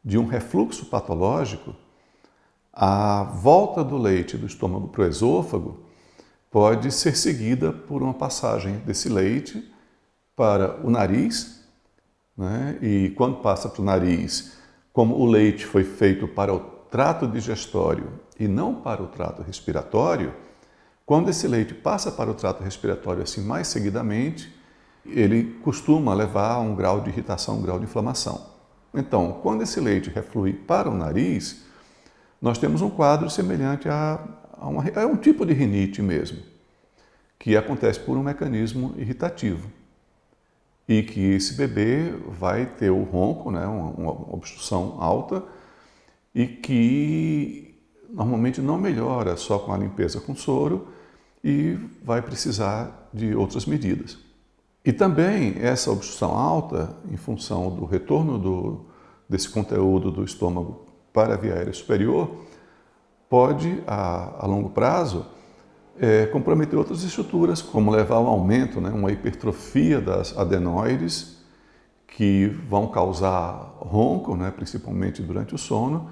de 0.03 0.17
um 0.17 0.25
refluxo 0.25 0.85
patológico, 0.85 1.75
a 2.73 3.23
volta 3.23 3.83
do 3.83 3.97
leite 3.97 4.37
do 4.37 4.45
estômago 4.45 4.87
para 4.87 5.03
o 5.03 5.07
esôfago 5.07 5.85
pode 6.49 6.91
ser 6.91 7.15
seguida 7.15 7.71
por 7.71 8.01
uma 8.01 8.13
passagem 8.13 8.77
desse 8.79 9.09
leite 9.09 9.69
para 10.35 10.79
o 10.85 10.89
nariz, 10.89 11.65
né? 12.37 12.77
e 12.81 13.09
quando 13.11 13.41
passa 13.41 13.69
para 13.69 13.81
o 13.81 13.85
nariz, 13.85 14.57
como 14.93 15.15
o 15.15 15.25
leite 15.25 15.65
foi 15.65 15.83
feito 15.83 16.27
para 16.27 16.53
o 16.53 16.59
trato 16.59 17.27
digestório 17.27 18.19
e 18.39 18.47
não 18.47 18.75
para 18.75 19.01
o 19.01 19.07
trato 19.07 19.41
respiratório, 19.41 20.33
quando 21.05 21.29
esse 21.29 21.47
leite 21.47 21.73
passa 21.73 22.11
para 22.11 22.31
o 22.31 22.33
trato 22.33 22.63
respiratório 22.63 23.21
assim 23.21 23.41
mais 23.41 23.67
seguidamente, 23.67 24.53
ele 25.05 25.59
costuma 25.63 26.13
levar 26.13 26.53
a 26.53 26.59
um 26.59 26.75
grau 26.75 27.01
de 27.01 27.09
irritação, 27.09 27.57
um 27.57 27.61
grau 27.61 27.79
de 27.79 27.85
inflamação. 27.85 28.49
Então, 28.93 29.39
quando 29.41 29.63
esse 29.63 29.79
leite 29.79 30.09
reflui 30.09 30.53
para 30.53 30.89
o 30.89 30.95
nariz, 30.95 31.65
nós 32.41 32.57
temos 32.57 32.81
um 32.81 32.89
quadro 32.89 33.29
semelhante 33.29 33.87
a, 33.87 34.19
a, 34.57 34.67
uma, 34.67 34.83
a 34.83 35.05
um 35.05 35.15
tipo 35.15 35.45
de 35.45 35.53
rinite 35.53 36.01
mesmo, 36.01 36.39
que 37.39 37.55
acontece 37.55 37.99
por 37.99 38.17
um 38.17 38.23
mecanismo 38.23 38.93
irritativo. 38.97 39.69
E 40.87 41.03
que 41.03 41.33
esse 41.33 41.53
bebê 41.53 42.11
vai 42.27 42.65
ter 42.65 42.89
o 42.89 43.03
ronco, 43.03 43.51
né, 43.51 43.65
uma, 43.65 43.91
uma 43.91 44.33
obstrução 44.33 44.97
alta, 44.99 45.43
e 46.33 46.47
que 46.47 47.70
normalmente 48.11 48.61
não 48.61 48.77
melhora 48.77 49.37
só 49.37 49.57
com 49.57 49.73
a 49.73 49.77
limpeza 49.77 50.19
com 50.19 50.35
soro 50.35 50.87
e 51.43 51.77
vai 52.03 52.21
precisar 52.21 53.09
de 53.13 53.35
outras 53.35 53.65
medidas. 53.65 54.17
E 54.83 54.91
também 54.91 55.55
essa 55.59 55.91
obstrução 55.91 56.35
alta, 56.35 56.95
em 57.09 57.17
função 57.17 57.69
do 57.69 57.85
retorno 57.85 58.37
do, 58.37 58.85
desse 59.29 59.49
conteúdo 59.49 60.11
do 60.11 60.23
estômago 60.23 60.85
para 61.13 61.35
a 61.35 61.37
via 61.37 61.53
aérea 61.53 61.73
superior, 61.73 62.31
pode, 63.29 63.81
a, 63.87 64.43
a 64.43 64.47
longo 64.47 64.69
prazo, 64.69 65.25
é, 65.99 66.25
comprometer 66.25 66.77
outras 66.77 67.03
estruturas, 67.03 67.61
como 67.61 67.91
levar 67.91 68.15
a 68.15 68.21
um 68.21 68.27
aumento, 68.27 68.81
né, 68.81 68.89
uma 68.89 69.11
hipertrofia 69.11 70.01
das 70.01 70.37
adenoides, 70.37 71.39
que 72.07 72.47
vão 72.67 72.87
causar 72.87 73.77
ronco, 73.79 74.35
né, 74.35 74.51
principalmente 74.51 75.21
durante 75.21 75.55
o 75.55 75.57
sono, 75.57 76.09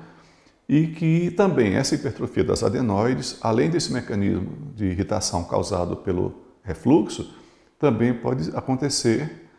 e 0.70 0.86
que 0.86 1.32
também 1.32 1.74
essa 1.74 1.96
hipertrofia 1.96 2.44
das 2.44 2.62
adenoides, 2.62 3.40
além 3.42 3.72
desse 3.72 3.92
mecanismo 3.92 4.72
de 4.76 4.86
irritação 4.86 5.44
causado 5.44 5.98
pelo 5.98 6.44
refluxo, 6.62 7.34
também 7.80 8.14
pode 8.14 8.56
acontecer 8.56 9.50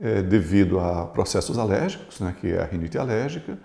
é, 0.00 0.22
devido 0.22 0.80
a 0.80 1.06
processos 1.06 1.56
alérgicos, 1.56 2.18
né, 2.18 2.34
que 2.40 2.48
é 2.48 2.60
a 2.60 2.64
rinite 2.64 2.98
alérgica, 2.98 3.56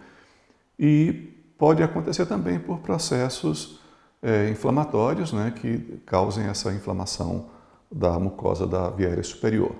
e 0.78 1.12
pode 1.58 1.82
acontecer 1.82 2.28
também 2.28 2.60
por 2.60 2.78
processos 2.82 3.82
é, 4.22 4.50
inflamatórios 4.50 5.34
né, 5.34 5.52
que 5.60 6.00
causem 6.06 6.46
essa 6.46 6.72
inflamação 6.72 7.50
da 7.92 8.20
mucosa 8.20 8.68
da 8.68 8.92
via 8.92 9.08
aérea 9.08 9.24
superior. 9.24 9.76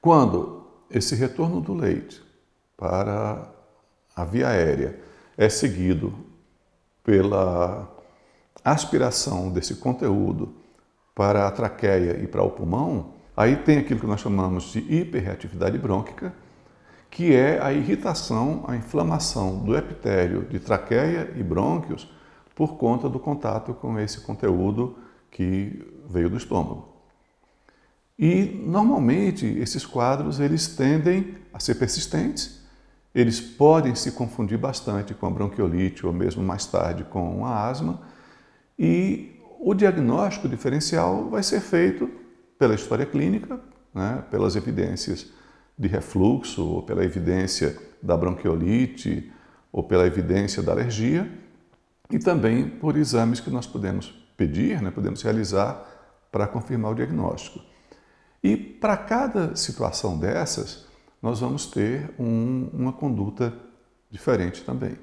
Quando 0.00 0.66
esse 0.90 1.14
retorno 1.14 1.60
do 1.60 1.74
leite 1.74 2.22
para 2.74 3.52
a 4.16 4.24
via 4.24 4.48
aérea 4.48 5.07
é 5.38 5.48
seguido 5.48 6.12
pela 7.04 7.88
aspiração 8.64 9.50
desse 9.50 9.76
conteúdo 9.76 10.56
para 11.14 11.46
a 11.46 11.50
traqueia 11.50 12.20
e 12.22 12.26
para 12.26 12.42
o 12.42 12.50
pulmão, 12.50 13.14
aí 13.36 13.56
tem 13.56 13.78
aquilo 13.78 14.00
que 14.00 14.06
nós 14.06 14.20
chamamos 14.20 14.64
de 14.72 14.80
hiperreatividade 14.80 15.78
brônquica, 15.78 16.34
que 17.08 17.34
é 17.34 17.62
a 17.62 17.72
irritação, 17.72 18.64
a 18.66 18.76
inflamação 18.76 19.60
do 19.60 19.76
epitélio 19.76 20.44
de 20.44 20.58
traqueia 20.58 21.32
e 21.36 21.42
brônquios 21.42 22.12
por 22.54 22.76
conta 22.76 23.08
do 23.08 23.20
contato 23.20 23.72
com 23.72 23.98
esse 23.98 24.20
conteúdo 24.20 24.98
que 25.30 25.86
veio 26.10 26.28
do 26.28 26.36
estômago. 26.36 26.88
E 28.18 28.60
normalmente 28.66 29.46
esses 29.46 29.86
quadros 29.86 30.40
eles 30.40 30.66
tendem 30.66 31.36
a 31.52 31.60
ser 31.60 31.76
persistentes, 31.76 32.57
eles 33.18 33.40
podem 33.40 33.94
se 33.94 34.12
confundir 34.12 34.56
bastante 34.56 35.12
com 35.12 35.26
a 35.26 35.30
bronquiolite 35.30 36.06
ou 36.06 36.12
mesmo 36.12 36.42
mais 36.42 36.66
tarde 36.66 37.04
com 37.04 37.44
a 37.44 37.68
asma, 37.68 38.00
e 38.78 39.40
o 39.58 39.74
diagnóstico 39.74 40.48
diferencial 40.48 41.28
vai 41.28 41.42
ser 41.42 41.60
feito 41.60 42.08
pela 42.58 42.74
história 42.74 43.04
clínica, 43.04 43.60
né, 43.92 44.22
pelas 44.30 44.54
evidências 44.54 45.26
de 45.76 45.88
refluxo, 45.88 46.64
ou 46.64 46.82
pela 46.82 47.04
evidência 47.04 47.76
da 48.00 48.16
bronquiolite, 48.16 49.32
ou 49.72 49.82
pela 49.82 50.06
evidência 50.06 50.62
da 50.62 50.72
alergia, 50.72 51.30
e 52.10 52.18
também 52.18 52.68
por 52.68 52.96
exames 52.96 53.40
que 53.40 53.50
nós 53.50 53.66
podemos 53.66 54.10
pedir, 54.36 54.80
né, 54.80 54.90
podemos 54.90 55.22
realizar 55.22 55.84
para 56.30 56.46
confirmar 56.46 56.92
o 56.92 56.94
diagnóstico. 56.94 57.60
E 58.42 58.56
para 58.56 58.96
cada 58.96 59.56
situação 59.56 60.18
dessas, 60.18 60.87
nós 61.22 61.40
vamos 61.40 61.66
ter 61.66 62.10
um, 62.18 62.68
uma 62.72 62.92
conduta 62.92 63.52
diferente 64.10 64.62
também. 64.62 64.96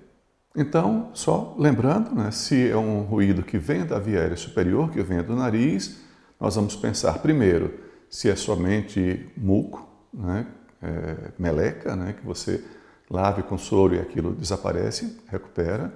Então, 0.55 1.09
só 1.13 1.53
lembrando, 1.57 2.15
né, 2.15 2.31
se 2.31 2.69
é 2.69 2.77
um 2.77 3.01
ruído 3.01 3.43
que 3.43 3.57
vem 3.57 3.85
da 3.85 3.99
via 3.99 4.21
aérea 4.21 4.37
superior, 4.37 4.89
que 4.89 5.01
vem 5.03 5.21
do 5.21 5.35
nariz, 5.35 5.97
nós 6.39 6.55
vamos 6.55 6.75
pensar 6.75 7.19
primeiro 7.19 7.77
se 8.09 8.29
é 8.29 8.35
somente 8.35 9.29
muco, 9.35 9.87
né, 10.13 10.47
é, 10.81 11.31
meleca, 11.37 11.95
né, 11.95 12.13
que 12.13 12.25
você 12.25 12.63
lave 13.09 13.43
com 13.43 13.57
soro 13.57 13.95
e 13.95 13.99
aquilo 13.99 14.33
desaparece, 14.33 15.19
recupera. 15.27 15.93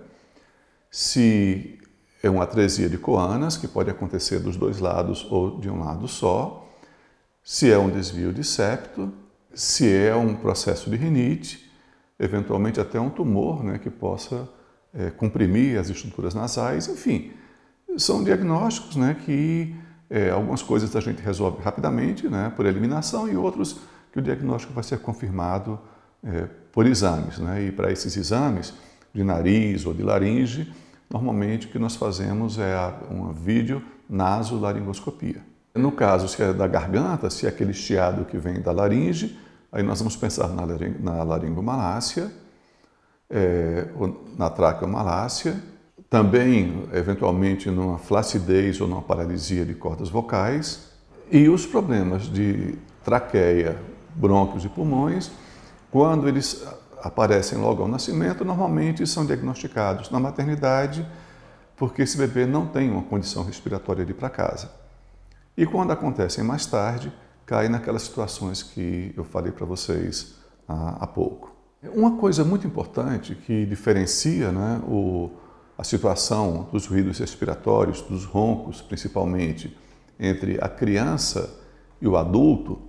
Se 0.91 1.79
é 2.21 2.29
uma 2.29 2.43
atresia 2.43 2.89
de 2.89 2.97
coanas, 2.97 3.55
que 3.55 3.67
pode 3.67 3.89
acontecer 3.89 4.39
dos 4.39 4.57
dois 4.57 4.79
lados 4.79 5.25
ou 5.29 5.59
de 5.59 5.69
um 5.69 5.79
lado 5.79 6.07
só. 6.07 6.67
Se 7.43 7.71
é 7.71 7.77
um 7.77 7.89
desvio 7.89 8.33
de 8.33 8.43
septo, 8.43 9.13
se 9.59 9.93
é 9.93 10.15
um 10.15 10.35
processo 10.35 10.89
de 10.89 10.95
rinite, 10.95 11.69
eventualmente 12.17 12.79
até 12.79 12.97
um 12.97 13.09
tumor 13.09 13.61
né, 13.61 13.77
que 13.77 13.89
possa 13.89 14.47
é, 14.93 15.09
comprimir 15.09 15.77
as 15.77 15.89
estruturas 15.89 16.33
nasais, 16.33 16.87
enfim, 16.87 17.33
são 17.97 18.23
diagnósticos 18.23 18.95
né, 18.95 19.17
que 19.25 19.75
é, 20.09 20.29
algumas 20.29 20.61
coisas 20.61 20.95
a 20.95 21.01
gente 21.01 21.21
resolve 21.21 21.61
rapidamente, 21.61 22.29
né, 22.29 22.53
por 22.55 22.65
eliminação, 22.65 23.27
e 23.27 23.35
outros 23.35 23.81
que 24.13 24.19
o 24.19 24.21
diagnóstico 24.21 24.71
vai 24.71 24.83
ser 24.83 24.99
confirmado 24.99 25.77
é, 26.23 26.47
por 26.71 26.85
exames. 26.85 27.37
Né, 27.37 27.65
e 27.65 27.71
para 27.73 27.91
esses 27.91 28.15
exames, 28.15 28.73
de 29.13 29.25
nariz 29.25 29.85
ou 29.85 29.93
de 29.93 30.03
laringe, 30.03 30.73
normalmente 31.09 31.67
o 31.67 31.69
que 31.69 31.77
nós 31.77 31.97
fazemos 31.97 32.57
é 32.57 32.77
uma 33.11 33.33
vídeo 33.33 33.83
nasolaringoscopia. 34.09 35.41
No 35.75 35.91
caso, 35.91 36.29
se 36.29 36.41
é 36.41 36.53
da 36.53 36.65
garganta, 36.65 37.29
se 37.29 37.45
é 37.45 37.49
aquele 37.49 37.73
chiado 37.73 38.23
que 38.23 38.37
vem 38.37 38.61
da 38.61 38.71
laringe, 38.71 39.37
aí 39.71 39.83
nós 39.83 39.99
vamos 39.99 40.15
pensar 40.15 40.47
na, 40.49 40.65
na 40.99 41.23
laringomalácia, 41.23 42.31
é, 43.29 43.87
na 44.37 44.49
traqueomalácia, 44.49 45.61
também, 46.09 46.87
eventualmente, 46.91 47.69
numa 47.69 47.99
flacidez 47.99 48.81
ou 48.81 48.87
numa 48.87 49.01
paralisia 49.01 49.63
de 49.63 49.75
cordas 49.75 50.09
vocais, 50.09 50.89
e 51.31 51.47
os 51.47 51.65
problemas 51.65 52.23
de 52.23 52.75
traqueia, 53.03 53.77
brônquios 54.15 54.65
e 54.65 54.69
pulmões, 54.69 55.31
quando 55.91 56.27
eles 56.27 56.65
aparecem 57.01 57.59
logo 57.59 57.83
ao 57.83 57.87
nascimento, 57.87 58.43
normalmente 58.43 59.05
são 59.05 59.25
diagnosticados 59.25 60.09
na 60.09 60.19
maternidade, 60.19 61.05
porque 61.77 62.01
esse 62.01 62.17
bebê 62.17 62.45
não 62.45 62.65
tem 62.65 62.89
uma 62.89 63.03
condição 63.03 63.43
respiratória 63.43 64.03
de 64.03 64.11
ir 64.11 64.15
para 64.15 64.29
casa. 64.29 64.69
E 65.55 65.65
quando 65.65 65.91
acontecem 65.91 66.43
mais 66.43 66.65
tarde, 66.65 67.11
cai 67.49 67.67
naquelas 67.67 68.03
situações 68.03 68.61
que 68.61 69.11
eu 69.17 69.23
falei 69.23 69.51
para 69.51 69.65
vocês 69.65 70.35
há, 70.67 71.03
há, 71.03 71.07
pouco. 71.07 71.51
Uma 71.81 72.15
coisa 72.17 72.43
muito 72.45 72.67
importante 72.67 73.33
que 73.33 73.65
diferencia 73.65 74.51
né, 74.51 74.79
o, 74.87 75.31
a 75.75 75.83
situação 75.83 76.69
dos 76.71 76.85
ruídos 76.85 77.17
respiratórios, 77.17 78.03
dos 78.03 78.23
roncos 78.23 78.83
principalmente, 78.83 79.75
entre 80.19 80.63
a 80.63 80.69
criança 80.69 81.59
e 81.99 82.07
o 82.07 82.17
adulto, 82.17 82.83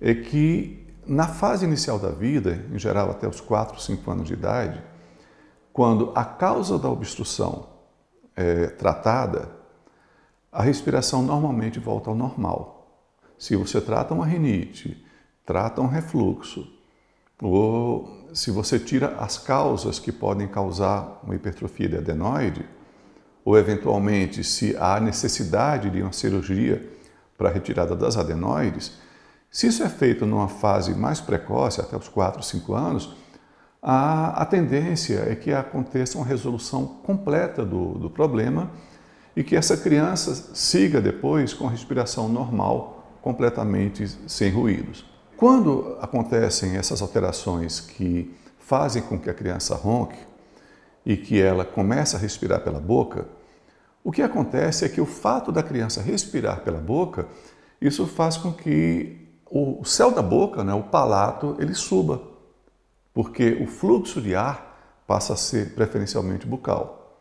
é 0.00 0.12
que 0.12 0.84
na 1.06 1.28
fase 1.28 1.64
inicial 1.64 1.96
da 1.96 2.10
vida, 2.10 2.66
em 2.72 2.80
geral 2.80 3.08
até 3.08 3.28
os 3.28 3.40
4, 3.40 3.80
5 3.80 4.10
anos 4.10 4.26
de 4.26 4.32
idade, 4.32 4.82
quando 5.72 6.10
a 6.16 6.24
causa 6.24 6.76
da 6.76 6.90
obstrução 6.90 7.68
é 8.34 8.66
tratada, 8.66 9.48
a 10.50 10.60
respiração 10.60 11.22
normalmente 11.22 11.78
volta 11.78 12.10
ao 12.10 12.16
normal. 12.16 12.81
Se 13.42 13.56
você 13.56 13.80
trata 13.80 14.14
uma 14.14 14.24
rinite, 14.24 15.04
trata 15.44 15.80
um 15.80 15.88
refluxo, 15.88 16.64
ou 17.42 18.28
se 18.32 18.52
você 18.52 18.78
tira 18.78 19.16
as 19.18 19.36
causas 19.36 19.98
que 19.98 20.12
podem 20.12 20.46
causar 20.46 21.20
uma 21.24 21.34
hipertrofia 21.34 21.88
de 21.88 21.96
adenoide, 21.96 22.64
ou 23.44 23.58
eventualmente 23.58 24.44
se 24.44 24.76
há 24.76 25.00
necessidade 25.00 25.90
de 25.90 26.00
uma 26.00 26.12
cirurgia 26.12 26.88
para 27.36 27.48
a 27.48 27.52
retirada 27.52 27.96
das 27.96 28.16
adenoides, 28.16 28.92
se 29.50 29.66
isso 29.66 29.82
é 29.82 29.88
feito 29.88 30.24
numa 30.24 30.46
fase 30.46 30.94
mais 30.94 31.20
precoce, 31.20 31.80
até 31.80 31.96
os 31.96 32.06
4, 32.06 32.44
5 32.44 32.72
anos, 32.74 33.12
a, 33.82 34.40
a 34.40 34.46
tendência 34.46 35.26
é 35.28 35.34
que 35.34 35.52
aconteça 35.52 36.16
uma 36.16 36.24
resolução 36.24 36.86
completa 36.86 37.64
do, 37.64 37.94
do 37.98 38.08
problema 38.08 38.70
e 39.34 39.42
que 39.42 39.56
essa 39.56 39.76
criança 39.76 40.32
siga 40.54 41.00
depois 41.00 41.52
com 41.52 41.66
a 41.66 41.70
respiração 41.70 42.28
normal, 42.28 43.01
completamente 43.22 44.06
sem 44.26 44.50
ruídos. 44.50 45.04
Quando 45.36 45.96
acontecem 46.00 46.76
essas 46.76 47.00
alterações 47.00 47.80
que 47.80 48.34
fazem 48.58 49.02
com 49.02 49.18
que 49.18 49.30
a 49.30 49.34
criança 49.34 49.74
ronque 49.74 50.18
e 51.04 51.16
que 51.16 51.40
ela 51.40 51.64
comece 51.64 52.16
a 52.16 52.18
respirar 52.18 52.62
pela 52.62 52.80
boca, 52.80 53.26
o 54.04 54.10
que 54.10 54.22
acontece 54.22 54.84
é 54.84 54.88
que 54.88 55.00
o 55.00 55.06
fato 55.06 55.50
da 55.50 55.62
criança 55.62 56.02
respirar 56.02 56.60
pela 56.62 56.78
boca, 56.78 57.26
isso 57.80 58.06
faz 58.06 58.36
com 58.36 58.52
que 58.52 59.28
o 59.50 59.84
céu 59.84 60.10
da 60.10 60.22
boca, 60.22 60.64
né, 60.64 60.72
o 60.72 60.82
palato, 60.82 61.56
ele 61.58 61.74
suba, 61.74 62.22
porque 63.12 63.58
o 63.60 63.66
fluxo 63.66 64.20
de 64.20 64.34
ar 64.34 65.02
passa 65.06 65.34
a 65.34 65.36
ser 65.36 65.74
preferencialmente 65.74 66.46
bucal. 66.46 67.20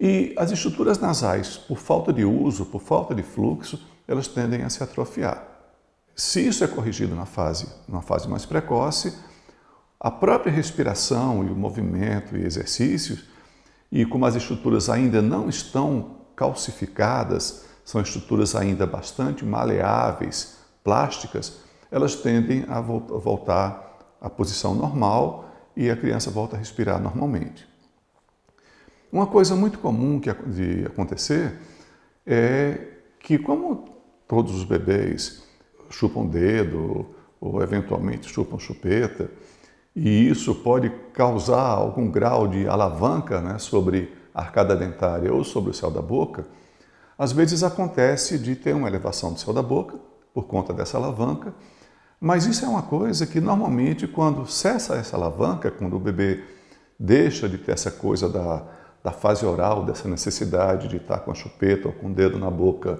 E 0.00 0.34
as 0.36 0.50
estruturas 0.50 0.98
nasais, 0.98 1.56
por 1.56 1.78
falta 1.78 2.12
de 2.12 2.24
uso, 2.24 2.66
por 2.66 2.80
falta 2.80 3.14
de 3.14 3.22
fluxo, 3.22 3.93
elas 4.06 4.28
tendem 4.28 4.62
a 4.62 4.70
se 4.70 4.82
atrofiar. 4.82 5.46
Se 6.14 6.46
isso 6.46 6.62
é 6.62 6.66
corrigido 6.66 7.14
na 7.14 7.26
fase, 7.26 7.66
numa 7.88 8.02
fase 8.02 8.28
mais 8.28 8.46
precoce, 8.46 9.16
a 9.98 10.10
própria 10.10 10.52
respiração 10.52 11.44
e 11.44 11.50
o 11.50 11.56
movimento 11.56 12.36
e 12.36 12.44
exercícios, 12.44 13.24
e 13.90 14.04
como 14.04 14.26
as 14.26 14.34
estruturas 14.34 14.88
ainda 14.88 15.22
não 15.22 15.48
estão 15.48 16.16
calcificadas, 16.36 17.64
são 17.84 18.00
estruturas 18.00 18.54
ainda 18.54 18.86
bastante 18.86 19.44
maleáveis, 19.44 20.58
plásticas, 20.82 21.60
elas 21.90 22.14
tendem 22.16 22.64
a 22.68 22.80
voltar 22.80 24.16
à 24.20 24.28
posição 24.28 24.74
normal 24.74 25.48
e 25.76 25.90
a 25.90 25.96
criança 25.96 26.30
volta 26.30 26.56
a 26.56 26.58
respirar 26.58 27.00
normalmente. 27.00 27.68
Uma 29.12 29.26
coisa 29.26 29.54
muito 29.54 29.78
comum 29.78 30.18
que, 30.18 30.32
de 30.32 30.86
acontecer 30.86 31.58
é 32.26 32.88
que, 33.20 33.38
como 33.38 33.93
todos 34.26 34.54
os 34.54 34.64
bebês 34.64 35.42
chupam 35.90 36.26
dedo 36.26 37.06
ou 37.40 37.62
eventualmente 37.62 38.28
chupam 38.28 38.58
chupeta, 38.58 39.30
e 39.94 40.28
isso 40.28 40.54
pode 40.56 40.90
causar 41.12 41.68
algum 41.68 42.10
grau 42.10 42.48
de 42.48 42.66
alavanca 42.66 43.40
né, 43.40 43.58
sobre 43.58 44.12
a 44.34 44.40
arcada 44.40 44.74
dentária 44.74 45.32
ou 45.32 45.44
sobre 45.44 45.70
o 45.70 45.74
céu 45.74 45.90
da 45.90 46.02
boca, 46.02 46.46
às 47.16 47.30
vezes 47.30 47.62
acontece 47.62 48.38
de 48.38 48.56
ter 48.56 48.74
uma 48.74 48.88
elevação 48.88 49.32
do 49.32 49.38
céu 49.38 49.52
da 49.52 49.62
boca 49.62 49.96
por 50.32 50.44
conta 50.44 50.72
dessa 50.72 50.96
alavanca. 50.96 51.54
Mas 52.20 52.44
isso 52.46 52.64
é 52.64 52.68
uma 52.68 52.82
coisa 52.82 53.26
que 53.26 53.40
normalmente, 53.40 54.08
quando 54.08 54.46
cessa 54.46 54.96
essa 54.96 55.16
alavanca, 55.16 55.70
quando 55.70 55.94
o 55.94 56.00
bebê 56.00 56.42
deixa 56.98 57.48
de 57.48 57.58
ter 57.58 57.72
essa 57.72 57.90
coisa 57.90 58.28
da, 58.28 58.64
da 59.02 59.12
fase 59.12 59.46
oral, 59.46 59.84
dessa 59.84 60.08
necessidade 60.08 60.88
de 60.88 60.96
estar 60.96 61.18
com 61.18 61.30
a 61.30 61.34
chupeta 61.34 61.86
ou 61.86 61.94
com 61.94 62.08
o 62.08 62.14
dedo 62.14 62.38
na 62.38 62.50
boca 62.50 62.98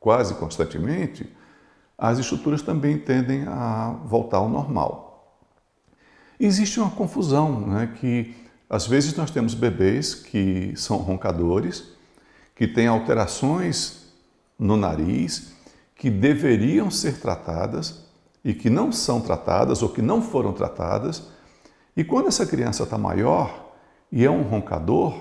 quase 0.00 0.34
constantemente, 0.34 1.30
as 1.96 2.18
estruturas 2.18 2.62
também 2.62 2.98
tendem 2.98 3.44
a 3.46 4.00
voltar 4.06 4.38
ao 4.38 4.48
normal. 4.48 5.36
Existe 6.40 6.80
uma 6.80 6.90
confusão, 6.90 7.60
né, 7.60 7.94
que 8.00 8.34
às 8.68 8.86
vezes 8.86 9.14
nós 9.14 9.30
temos 9.30 9.52
bebês 9.52 10.14
que 10.14 10.72
são 10.74 10.96
roncadores, 10.96 11.92
que 12.56 12.66
têm 12.66 12.86
alterações 12.86 14.06
no 14.58 14.76
nariz, 14.76 15.52
que 15.94 16.08
deveriam 16.08 16.90
ser 16.90 17.20
tratadas 17.20 18.06
e 18.42 18.54
que 18.54 18.70
não 18.70 18.90
são 18.90 19.20
tratadas 19.20 19.82
ou 19.82 19.90
que 19.90 20.00
não 20.00 20.22
foram 20.22 20.54
tratadas. 20.54 21.28
E 21.94 22.02
quando 22.02 22.28
essa 22.28 22.46
criança 22.46 22.84
está 22.84 22.96
maior 22.96 23.72
e 24.10 24.24
é 24.24 24.30
um 24.30 24.42
roncador, 24.42 25.14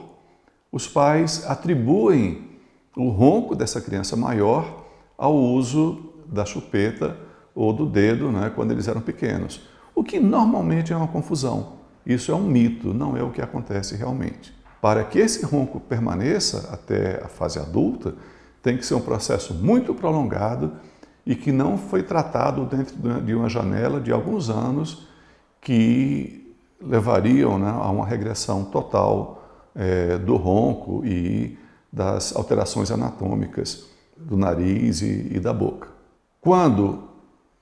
os 0.72 0.88
pais 0.88 1.46
atribuem 1.46 2.49
o 2.96 3.10
ronco 3.10 3.56
dessa 3.56 3.80
criança 3.82 4.16
maior 4.16 4.86
ao 5.18 5.36
uso 5.36 6.14
da 6.26 6.46
chupeta 6.46 7.18
ou 7.54 7.74
do 7.74 7.86
dedo 7.86 8.32
né, 8.32 8.52
quando 8.56 8.72
eles 8.72 8.88
eram 8.88 9.02
pequenos. 9.02 9.62
O 9.94 10.04
que 10.04 10.20
normalmente 10.20 10.94
é 10.94 10.96
uma 10.96 11.08
confusão. 11.08 11.74
Isso 12.06 12.32
é 12.32 12.36
um 12.36 12.44
mito, 12.44 12.94
não 12.94 13.18
é 13.18 13.24
o 13.24 13.32
que 13.32 13.42
acontece 13.42 13.96
realmente. 13.96 14.54
Para 14.82 15.04
que 15.04 15.20
esse 15.20 15.46
ronco 15.46 15.80
permaneça 15.80 16.70
até 16.72 17.22
a 17.24 17.28
fase 17.28 17.60
adulta, 17.60 18.16
tem 18.64 18.78
que 18.78 18.86
ser 18.86 18.94
um 18.94 19.02
processo 19.02 19.54
muito 19.54 19.94
prolongado 19.94 20.74
e 21.26 21.36
que 21.36 21.52
não 21.52 21.78
foi 21.78 22.02
tratado 22.02 22.66
dentro 22.66 22.96
de 23.22 23.36
uma 23.36 23.50
janela 23.50 24.00
de 24.00 24.12
alguns 24.12 24.50
anos 24.50 25.08
que 25.62 26.56
levariam 26.82 27.60
né, 27.60 27.70
a 27.70 27.90
uma 27.90 28.06
regressão 28.06 28.64
total 28.64 29.44
é, 29.76 30.18
do 30.18 30.36
ronco 30.36 31.06
e 31.06 31.58
das 31.92 32.36
alterações 32.36 32.92
anatômicas 32.92 33.86
do 34.16 34.38
nariz 34.38 35.02
e, 35.02 35.28
e 35.32 35.40
da 35.40 35.54
boca. 35.54 35.90
Quando 36.42 37.10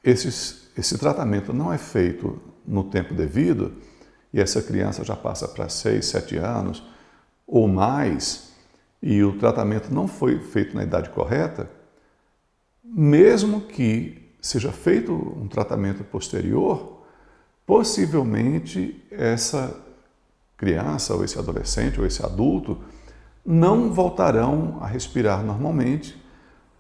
esses, 0.04 0.70
esse 0.78 0.98
tratamento 0.98 1.54
não 1.54 1.72
é 1.72 1.78
feito 1.78 2.40
no 2.66 2.84
tempo 2.84 3.14
devido, 3.14 3.74
e 4.34 4.40
essa 4.40 4.62
criança 4.62 5.04
já 5.04 5.16
passa 5.16 5.48
para 5.48 5.70
6, 5.70 6.06
7 6.06 6.38
anos 6.38 6.84
ou 7.46 7.68
mais, 7.68 8.52
e 9.02 9.24
o 9.24 9.38
tratamento 9.38 9.94
não 9.94 10.08
foi 10.08 10.40
feito 10.40 10.76
na 10.76 10.84
idade 10.84 11.10
correta, 11.10 11.70
mesmo 12.84 13.62
que 13.62 14.32
seja 14.42 14.72
feito 14.72 15.14
um 15.14 15.48
tratamento 15.48 16.04
posterior, 16.04 17.04
possivelmente 17.66 19.04
essa 19.12 19.76
criança, 20.56 21.14
ou 21.14 21.24
esse 21.24 21.38
adolescente, 21.38 22.00
ou 22.00 22.06
esse 22.06 22.26
adulto, 22.26 22.82
não 23.48 23.94
voltarão 23.94 24.78
a 24.82 24.88
respirar 24.88 25.42
normalmente, 25.42 26.22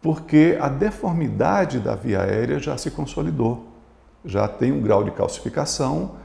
porque 0.01 0.58
a 0.60 0.67
deformidade 0.67 1.80
da 1.80 1.95
via 1.95 2.21
aérea 2.21 2.60
já 2.60 2.77
se 2.77 2.91
consolidou, 2.91 3.71
já 4.25 4.49
tem 4.49 4.73
um 4.73 4.82
grau 4.82 5.01
de 5.01 5.12
calcificação, 5.12 6.17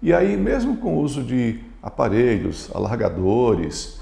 e 0.00 0.14
aí, 0.14 0.38
mesmo 0.38 0.78
com 0.78 0.96
o 0.96 1.00
uso 1.02 1.22
de 1.22 1.60
aparelhos, 1.82 2.70
alargadores, 2.74 4.00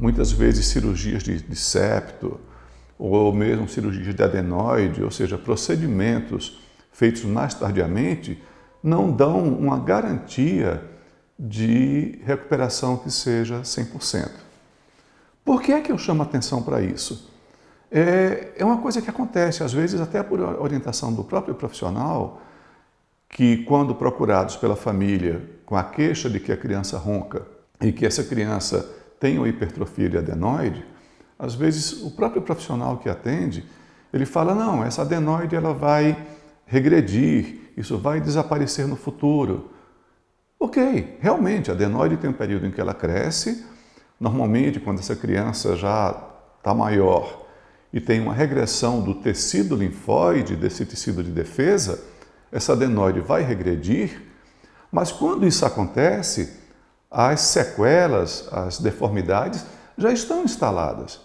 muitas 0.00 0.30
vezes 0.30 0.66
cirurgias 0.66 1.24
de, 1.24 1.42
de 1.42 1.56
septo, 1.56 2.38
ou 2.96 3.32
mesmo 3.32 3.68
cirurgias 3.68 4.14
de 4.14 4.22
adenoide, 4.22 5.02
ou 5.02 5.10
seja, 5.10 5.36
procedimentos 5.36 6.60
feitos 6.92 7.24
mais 7.24 7.54
tardiamente, 7.54 8.40
não 8.80 9.10
dão 9.10 9.42
uma 9.48 9.80
garantia 9.80 10.80
de 11.36 12.20
recuperação 12.24 12.96
que 12.96 13.10
seja 13.10 13.62
100%. 13.62 14.47
Por 15.48 15.62
que 15.62 15.72
é 15.72 15.80
que 15.80 15.90
eu 15.90 15.96
chamo 15.96 16.22
atenção 16.22 16.62
para 16.62 16.82
isso? 16.82 17.32
É, 17.90 18.52
é 18.58 18.62
uma 18.66 18.82
coisa 18.82 19.00
que 19.00 19.08
acontece, 19.08 19.62
às 19.62 19.72
vezes 19.72 19.98
até 19.98 20.22
por 20.22 20.38
orientação 20.38 21.10
do 21.10 21.24
próprio 21.24 21.54
profissional, 21.54 22.42
que 23.30 23.64
quando 23.64 23.94
procurados 23.94 24.56
pela 24.56 24.76
família 24.76 25.42
com 25.64 25.74
a 25.74 25.82
queixa 25.82 26.28
de 26.28 26.38
que 26.38 26.52
a 26.52 26.56
criança 26.58 26.98
ronca 26.98 27.46
e 27.80 27.92
que 27.92 28.04
essa 28.04 28.22
criança 28.24 28.94
tem 29.18 29.38
uma 29.38 29.48
hipertrofia 29.48 30.10
de 30.10 30.18
adenoide, 30.18 30.84
às 31.38 31.54
vezes 31.54 32.02
o 32.02 32.10
próprio 32.10 32.42
profissional 32.42 32.98
que 32.98 33.08
atende, 33.08 33.64
ele 34.12 34.26
fala, 34.26 34.54
não, 34.54 34.84
essa 34.84 35.00
adenoide 35.00 35.56
ela 35.56 35.72
vai 35.72 36.26
regredir, 36.66 37.72
isso 37.74 37.96
vai 37.96 38.20
desaparecer 38.20 38.86
no 38.86 38.96
futuro. 38.96 39.70
Ok, 40.60 41.16
realmente, 41.20 41.70
a 41.70 41.74
adenoide 41.74 42.18
tem 42.18 42.28
um 42.28 42.34
período 42.34 42.66
em 42.66 42.70
que 42.70 42.82
ela 42.82 42.92
cresce, 42.92 43.64
normalmente 44.18 44.80
quando 44.80 44.98
essa 44.98 45.14
criança 45.14 45.76
já 45.76 46.28
está 46.58 46.74
maior 46.74 47.46
e 47.92 48.00
tem 48.00 48.20
uma 48.20 48.34
regressão 48.34 49.00
do 49.00 49.14
tecido 49.14 49.76
linfóide, 49.76 50.56
desse 50.56 50.84
tecido 50.84 51.22
de 51.22 51.30
defesa, 51.30 52.02
essa 52.52 52.72
adenoide 52.72 53.20
vai 53.20 53.42
regredir, 53.42 54.22
mas 54.90 55.12
quando 55.12 55.46
isso 55.46 55.64
acontece, 55.64 56.58
as 57.10 57.40
sequelas, 57.40 58.48
as 58.52 58.78
deformidades 58.78 59.64
já 59.96 60.12
estão 60.12 60.44
instaladas. 60.44 61.20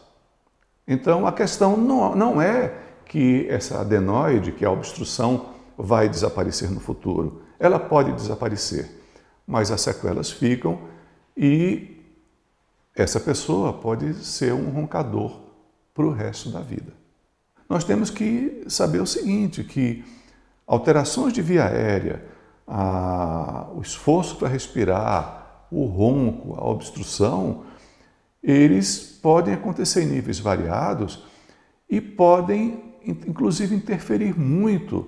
Então 0.87 1.25
a 1.25 1.31
questão 1.31 1.75
não, 1.77 2.15
não 2.15 2.41
é 2.41 2.73
que 3.05 3.47
essa 3.49 3.81
adenoide, 3.81 4.51
que 4.51 4.65
a 4.65 4.71
obstrução, 4.71 5.53
vai 5.77 6.07
desaparecer 6.07 6.69
no 6.69 6.79
futuro. 6.79 7.41
Ela 7.59 7.79
pode 7.79 8.11
desaparecer, 8.13 8.89
mas 9.45 9.71
as 9.71 9.81
sequelas 9.81 10.29
ficam 10.29 10.79
e 11.35 12.02
essa 12.95 13.19
pessoa 13.19 13.73
pode 13.73 14.13
ser 14.23 14.53
um 14.53 14.69
roncador 14.69 15.39
para 15.93 16.05
o 16.05 16.11
resto 16.11 16.49
da 16.49 16.59
vida. 16.59 16.93
Nós 17.67 17.83
temos 17.83 18.09
que 18.09 18.63
saber 18.67 19.01
o 19.01 19.07
seguinte, 19.07 19.63
que 19.63 20.03
alterações 20.67 21.33
de 21.33 21.41
via 21.41 21.65
aérea, 21.65 22.23
a, 22.67 23.67
o 23.73 23.81
esforço 23.81 24.35
para 24.35 24.47
respirar, 24.47 25.67
o 25.71 25.85
ronco, 25.85 26.53
a 26.55 26.65
obstrução, 26.65 27.63
eles 28.43 28.99
podem 29.21 29.53
acontecer 29.53 30.03
em 30.03 30.07
níveis 30.07 30.39
variados 30.39 31.23
e 31.89 31.99
podem, 31.99 32.95
inclusive, 33.05 33.75
interferir 33.75 34.37
muito 34.37 35.07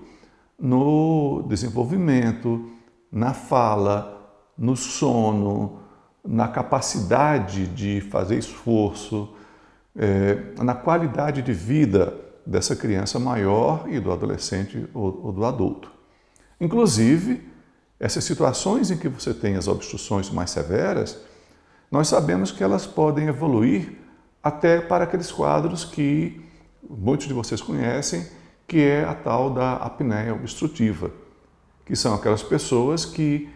no 0.60 1.44
desenvolvimento, 1.48 2.72
na 3.12 3.34
fala, 3.34 4.42
no 4.58 4.76
sono, 4.76 5.85
na 6.26 6.48
capacidade 6.48 7.68
de 7.68 8.02
fazer 8.02 8.38
esforço, 8.38 9.30
é, 9.96 10.38
na 10.62 10.74
qualidade 10.74 11.42
de 11.42 11.54
vida 11.54 12.14
dessa 12.46 12.76
criança 12.76 13.20
maior 13.20 13.86
e 13.88 14.00
do 14.00 14.12
adolescente 14.12 14.88
ou, 14.94 15.26
ou 15.26 15.32
do 15.32 15.46
adulto. 15.46 15.92
Inclusive, 16.60 17.48
essas 18.00 18.24
situações 18.24 18.92
em 18.92 18.98
que 18.98 19.08
você 19.08 19.34
tem 19.34 19.56
as 19.56 19.68
obstruções 19.68 20.30
mais 20.30 20.52
severas, 20.52 21.20
nós 21.92 22.08
sabemos 22.08 22.52
que 22.52 22.64
elas 22.64 22.86
podem 22.86 23.28
evoluir 23.28 23.98
até 24.44 24.82
para 24.82 25.06
aqueles 25.06 25.32
quadros 25.32 25.86
que 25.86 26.44
muitos 26.88 27.28
de 27.28 27.34
vocês 27.34 27.62
conhecem, 27.62 28.28
que 28.68 28.80
é 28.80 29.04
a 29.04 29.14
tal 29.14 29.50
da 29.50 29.74
apneia 29.74 30.34
obstrutiva, 30.34 31.12
que 31.86 31.96
são 31.96 32.14
aquelas 32.14 32.44
pessoas 32.44 33.06
que 33.06 33.50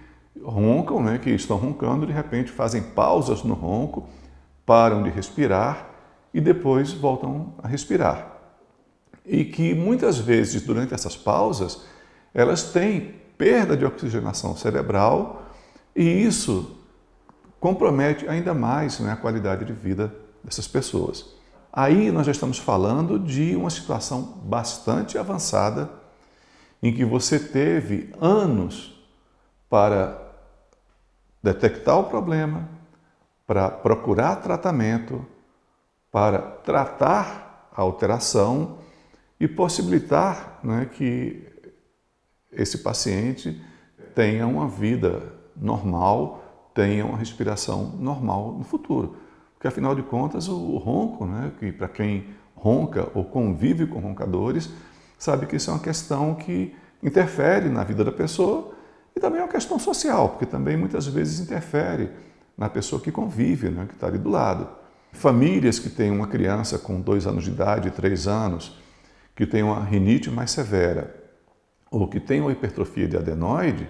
roncam, 0.43 1.01
né, 1.03 1.17
que 1.17 1.29
estão 1.29 1.57
roncando, 1.57 2.05
de 2.05 2.13
repente 2.13 2.51
fazem 2.51 2.81
pausas 2.81 3.43
no 3.43 3.53
ronco, 3.53 4.07
param 4.65 5.03
de 5.03 5.09
respirar 5.09 5.89
e 6.33 6.39
depois 6.39 6.91
voltam 6.93 7.53
a 7.61 7.67
respirar. 7.67 8.37
E 9.25 9.45
que 9.45 9.73
muitas 9.73 10.17
vezes, 10.17 10.61
durante 10.61 10.93
essas 10.93 11.15
pausas, 11.15 11.83
elas 12.33 12.71
têm 12.71 13.15
perda 13.37 13.75
de 13.75 13.85
oxigenação 13.85 14.55
cerebral 14.55 15.43
e 15.95 16.03
isso 16.03 16.77
compromete 17.59 18.27
ainda 18.27 18.53
mais 18.53 18.99
né, 18.99 19.11
a 19.11 19.15
qualidade 19.15 19.65
de 19.65 19.73
vida 19.73 20.13
dessas 20.43 20.67
pessoas. 20.67 21.25
Aí 21.71 22.11
nós 22.11 22.25
já 22.25 22.31
estamos 22.31 22.57
falando 22.57 23.19
de 23.19 23.55
uma 23.55 23.69
situação 23.69 24.39
bastante 24.43 25.17
avançada 25.17 25.89
em 26.81 26.93
que 26.93 27.05
você 27.05 27.37
teve 27.37 28.13
anos 28.19 28.98
para 29.69 30.19
detectar 31.41 31.97
o 31.99 32.05
problema, 32.05 32.67
para 33.45 33.69
procurar 33.69 34.37
tratamento, 34.37 35.25
para 36.11 36.39
tratar 36.39 37.69
a 37.71 37.81
alteração 37.81 38.79
e 39.39 39.47
possibilitar 39.47 40.59
né, 40.63 40.89
que 40.91 41.47
esse 42.51 42.79
paciente 42.79 43.61
tenha 44.15 44.45
uma 44.47 44.67
vida 44.67 45.33
normal, 45.55 46.71
tenha 46.73 47.05
uma 47.05 47.17
respiração 47.17 47.95
normal 47.99 48.53
no 48.53 48.63
futuro. 48.63 49.17
Porque, 49.53 49.67
afinal 49.67 49.93
de 49.93 50.03
contas, 50.03 50.47
o 50.47 50.77
ronco, 50.77 51.25
né, 51.25 51.51
que 51.59 51.71
para 51.71 51.87
quem 51.87 52.27
ronca 52.55 53.07
ou 53.13 53.23
convive 53.23 53.85
com 53.85 53.99
roncadores, 53.99 54.69
sabe 55.17 55.45
que 55.45 55.55
isso 55.55 55.69
é 55.69 55.73
uma 55.73 55.79
questão 55.79 56.35
que 56.35 56.75
interfere 57.01 57.69
na 57.69 57.83
vida 57.83 58.03
da 58.03 58.11
pessoa 58.11 58.73
e 59.19 59.21
também 59.21 59.41
é 59.41 59.43
uma 59.43 59.51
questão 59.51 59.77
social, 59.77 60.29
porque 60.29 60.45
também 60.45 60.77
muitas 60.77 61.05
vezes 61.05 61.41
interfere 61.41 62.09
na 62.57 62.69
pessoa 62.69 63.01
que 63.01 63.11
convive, 63.11 63.69
né, 63.69 63.85
que 63.85 63.93
está 63.93 64.07
ali 64.07 64.17
do 64.17 64.29
lado. 64.29 64.67
Famílias 65.11 65.77
que 65.77 65.89
têm 65.89 66.09
uma 66.09 66.25
criança 66.25 66.79
com 66.79 67.01
dois 67.01 67.27
anos 67.27 67.43
de 67.43 67.51
idade, 67.51 67.91
três 67.91 68.27
anos, 68.27 68.79
que 69.35 69.45
tem 69.45 69.61
uma 69.61 69.83
rinite 69.83 70.31
mais 70.31 70.51
severa 70.51 71.15
ou 71.91 72.07
que 72.07 72.19
tem 72.19 72.39
uma 72.39 72.51
hipertrofia 72.51 73.07
de 73.07 73.17
adenoide, 73.17 73.89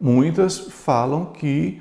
muitas 0.00 0.58
falam 0.58 1.26
que 1.26 1.80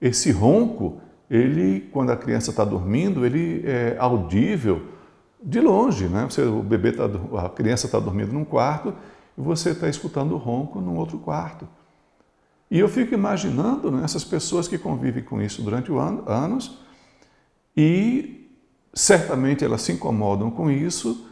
esse 0.00 0.30
ronco, 0.30 1.00
ele, 1.30 1.88
quando 1.92 2.10
a 2.10 2.16
criança 2.16 2.50
está 2.50 2.64
dormindo, 2.64 3.24
ele 3.24 3.62
é 3.64 3.96
audível 3.98 4.82
de 5.42 5.60
longe, 5.60 6.08
né? 6.08 6.26
Você, 6.28 6.42
o 6.42 6.62
bebê 6.62 6.92
tá, 6.92 7.04
a 7.42 7.48
criança 7.48 7.86
está 7.86 7.98
dormindo 7.98 8.32
num 8.32 8.44
quarto 8.44 8.92
e 9.36 9.40
você 9.40 9.70
está 9.70 9.88
escutando 9.88 10.32
o 10.32 10.36
ronco 10.36 10.80
num 10.80 10.96
outro 10.96 11.18
quarto. 11.18 11.66
E 12.70 12.78
eu 12.78 12.88
fico 12.88 13.14
imaginando 13.14 13.90
né, 13.90 14.04
essas 14.04 14.24
pessoas 14.24 14.68
que 14.68 14.76
convivem 14.76 15.22
com 15.22 15.40
isso 15.40 15.62
durante 15.62 15.90
an 15.90 16.22
anos 16.26 16.78
e 17.76 18.46
certamente 18.92 19.64
elas 19.64 19.82
se 19.82 19.92
incomodam 19.92 20.50
com 20.50 20.70
isso 20.70 21.26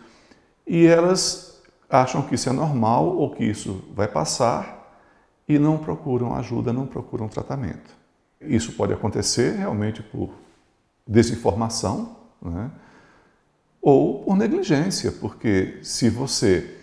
e 0.67 0.87
elas 0.87 1.63
acham 1.91 2.23
que 2.23 2.35
isso 2.35 2.49
é 2.49 2.53
normal 2.53 3.07
ou 3.17 3.31
que 3.31 3.45
isso 3.45 3.85
vai 3.95 4.09
passar 4.09 4.77
e 5.49 5.59
não 5.59 5.79
procuram 5.79 6.35
ajuda, 6.35 6.73
não 6.73 6.87
procuram 6.87 7.29
tratamento. 7.29 7.95
Isso 8.41 8.73
pode 8.73 8.93
acontecer 8.93 9.57
realmente 9.57 10.03
por 10.03 10.31
desinformação, 11.07 12.17
né? 12.43 12.71
ou 13.81 14.25
por 14.25 14.37
negligência, 14.37 15.13
porque 15.13 15.79
se 15.83 16.11
você 16.11 16.77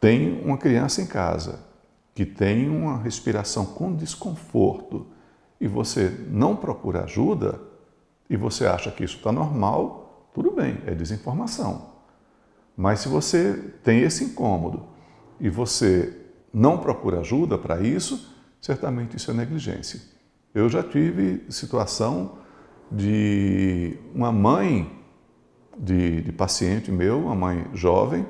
tem 0.00 0.42
uma 0.42 0.58
criança 0.58 1.00
em 1.00 1.06
casa 1.06 1.67
que 2.18 2.26
tem 2.26 2.68
uma 2.68 2.98
respiração 2.98 3.64
com 3.64 3.94
desconforto 3.94 5.06
e 5.60 5.68
você 5.68 6.26
não 6.28 6.56
procura 6.56 7.04
ajuda 7.04 7.60
e 8.28 8.36
você 8.36 8.66
acha 8.66 8.90
que 8.90 9.04
isso 9.04 9.18
está 9.18 9.30
normal, 9.30 10.28
tudo 10.34 10.50
bem, 10.50 10.78
é 10.84 10.96
desinformação. 10.96 11.92
Mas 12.76 12.98
se 12.98 13.08
você 13.08 13.72
tem 13.84 14.00
esse 14.00 14.24
incômodo 14.24 14.82
e 15.38 15.48
você 15.48 16.12
não 16.52 16.78
procura 16.78 17.20
ajuda 17.20 17.56
para 17.56 17.80
isso, 17.80 18.34
certamente 18.60 19.16
isso 19.16 19.30
é 19.30 19.34
negligência. 19.34 20.00
Eu 20.52 20.68
já 20.68 20.82
tive 20.82 21.44
situação 21.48 22.38
de 22.90 23.96
uma 24.12 24.32
mãe 24.32 24.90
de, 25.78 26.22
de 26.22 26.32
paciente 26.32 26.90
meu, 26.90 27.20
uma 27.20 27.36
mãe 27.36 27.64
jovem, 27.74 28.26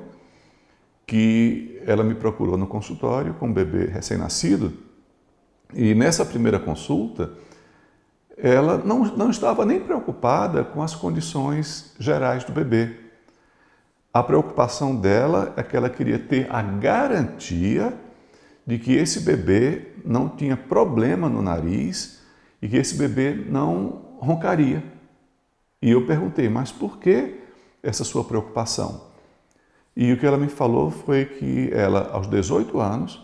que 1.09 1.81
ela 1.87 2.03
me 2.03 2.13
procurou 2.13 2.55
no 2.55 2.67
consultório 2.67 3.33
com 3.33 3.47
um 3.47 3.53
bebê 3.53 3.85
recém-nascido 3.85 4.73
e 5.73 5.95
nessa 5.95 6.23
primeira 6.23 6.59
consulta 6.59 7.31
ela 8.37 8.77
não, 8.77 9.03
não 9.17 9.31
estava 9.31 9.65
nem 9.65 9.79
preocupada 9.79 10.63
com 10.63 10.83
as 10.83 10.93
condições 10.93 11.95
gerais 11.99 12.43
do 12.43 12.51
bebê. 12.51 12.95
A 14.13 14.21
preocupação 14.21 14.95
dela 14.95 15.51
é 15.57 15.63
que 15.63 15.75
ela 15.75 15.89
queria 15.89 16.19
ter 16.19 16.47
a 16.51 16.61
garantia 16.61 17.91
de 18.65 18.77
que 18.77 18.93
esse 18.93 19.21
bebê 19.21 19.93
não 20.05 20.29
tinha 20.29 20.55
problema 20.55 21.27
no 21.27 21.41
nariz 21.41 22.21
e 22.61 22.67
que 22.67 22.77
esse 22.77 22.95
bebê 22.95 23.33
não 23.33 24.15
roncaria. 24.19 24.83
E 25.81 25.89
eu 25.89 26.05
perguntei, 26.05 26.47
mas 26.49 26.71
por 26.71 26.99
que 26.99 27.39
essa 27.81 28.03
sua 28.03 28.23
preocupação? 28.23 29.08
E 30.01 30.13
o 30.13 30.17
que 30.17 30.25
ela 30.25 30.37
me 30.37 30.47
falou 30.47 30.89
foi 30.89 31.25
que 31.25 31.69
ela, 31.73 32.11
aos 32.13 32.25
18 32.25 32.79
anos, 32.79 33.19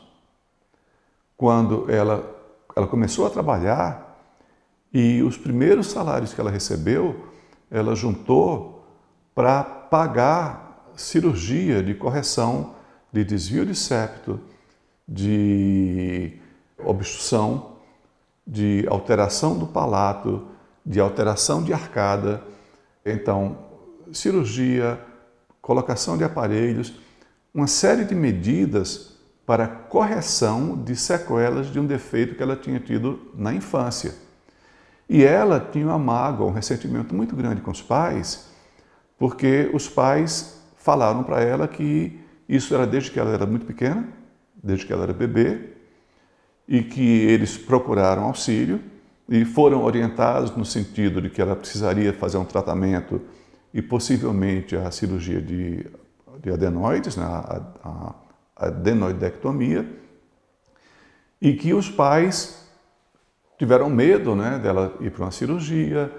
quando 1.37 1.89
ela, 1.89 2.29
ela 2.75 2.85
começou 2.85 3.25
a 3.25 3.29
trabalhar 3.29 4.19
e 4.93 5.23
os 5.23 5.37
primeiros 5.37 5.87
salários 5.87 6.33
que 6.33 6.41
ela 6.41 6.51
recebeu, 6.51 7.27
ela 7.71 7.95
juntou 7.95 8.85
para 9.33 9.63
pagar 9.63 10.91
cirurgia 10.97 11.81
de 11.81 11.93
correção 11.93 12.75
de 13.09 13.23
desvio 13.23 13.65
de 13.65 13.73
septo, 13.73 14.37
de 15.07 16.33
obstrução, 16.83 17.77
de 18.45 18.85
alteração 18.89 19.57
do 19.57 19.65
palato, 19.65 20.45
de 20.85 20.99
alteração 20.99 21.63
de 21.63 21.71
arcada, 21.71 22.43
então 23.05 23.59
cirurgia, 24.11 24.99
colocação 25.65 26.15
de 26.15 26.23
aparelhos, 26.23 26.93
uma 27.51 27.65
série 27.65 28.05
de 28.05 28.13
medidas 28.13 29.15
para 29.47 29.67
correção 29.67 30.77
de 30.77 30.95
sequelas 30.95 31.71
de 31.71 31.79
um 31.79 31.87
defeito 31.87 32.35
que 32.35 32.43
ela 32.43 32.55
tinha 32.55 32.79
tido 32.79 33.31
na 33.33 33.51
infância. 33.51 34.13
E 35.09 35.23
ela 35.23 35.59
tinha 35.59 35.87
uma 35.87 35.97
mágoa, 35.97 36.45
um 36.45 36.51
ressentimento 36.51 37.15
muito 37.15 37.35
grande 37.35 37.61
com 37.61 37.71
os 37.71 37.81
pais, 37.81 38.47
porque 39.17 39.67
os 39.73 39.89
pais 39.89 40.61
falaram 40.77 41.23
para 41.23 41.41
ela 41.41 41.67
que 41.67 42.19
isso 42.47 42.75
era 42.75 42.85
desde 42.85 43.09
que 43.09 43.19
ela 43.19 43.31
era 43.31 43.47
muito 43.47 43.65
pequena, 43.65 44.07
desde 44.63 44.85
que 44.85 44.93
ela 44.93 45.01
era 45.01 45.13
bebê, 45.13 45.71
e 46.67 46.83
que 46.83 47.01
eles 47.01 47.57
procuraram 47.57 48.25
auxílio 48.25 48.79
e 49.27 49.43
foram 49.43 49.83
orientados 49.83 50.55
no 50.55 50.63
sentido 50.63 51.19
de 51.19 51.31
que 51.31 51.41
ela 51.41 51.55
precisaria 51.55 52.13
fazer 52.13 52.37
um 52.37 52.45
tratamento 52.45 53.19
e 53.75 53.81
possivelmente 53.81 54.73
a 54.73 54.89
cirurgia 54.89 55.41
de, 55.41 55.85
de 56.41 56.49
adenoides, 56.49 57.17
né, 57.17 57.25
a, 57.25 57.61
a, 57.83 58.15
a 58.55 58.65
adenoidectomia, 58.67 59.85
e 61.41 61.53
que 61.55 61.73
os 61.73 61.89
pais 61.89 62.65
tiveram 63.59 63.89
medo 63.89 64.33
né, 64.33 64.57
dela 64.59 64.95
ir 65.01 65.11
para 65.11 65.25
uma 65.25 65.31
cirurgia 65.31 66.09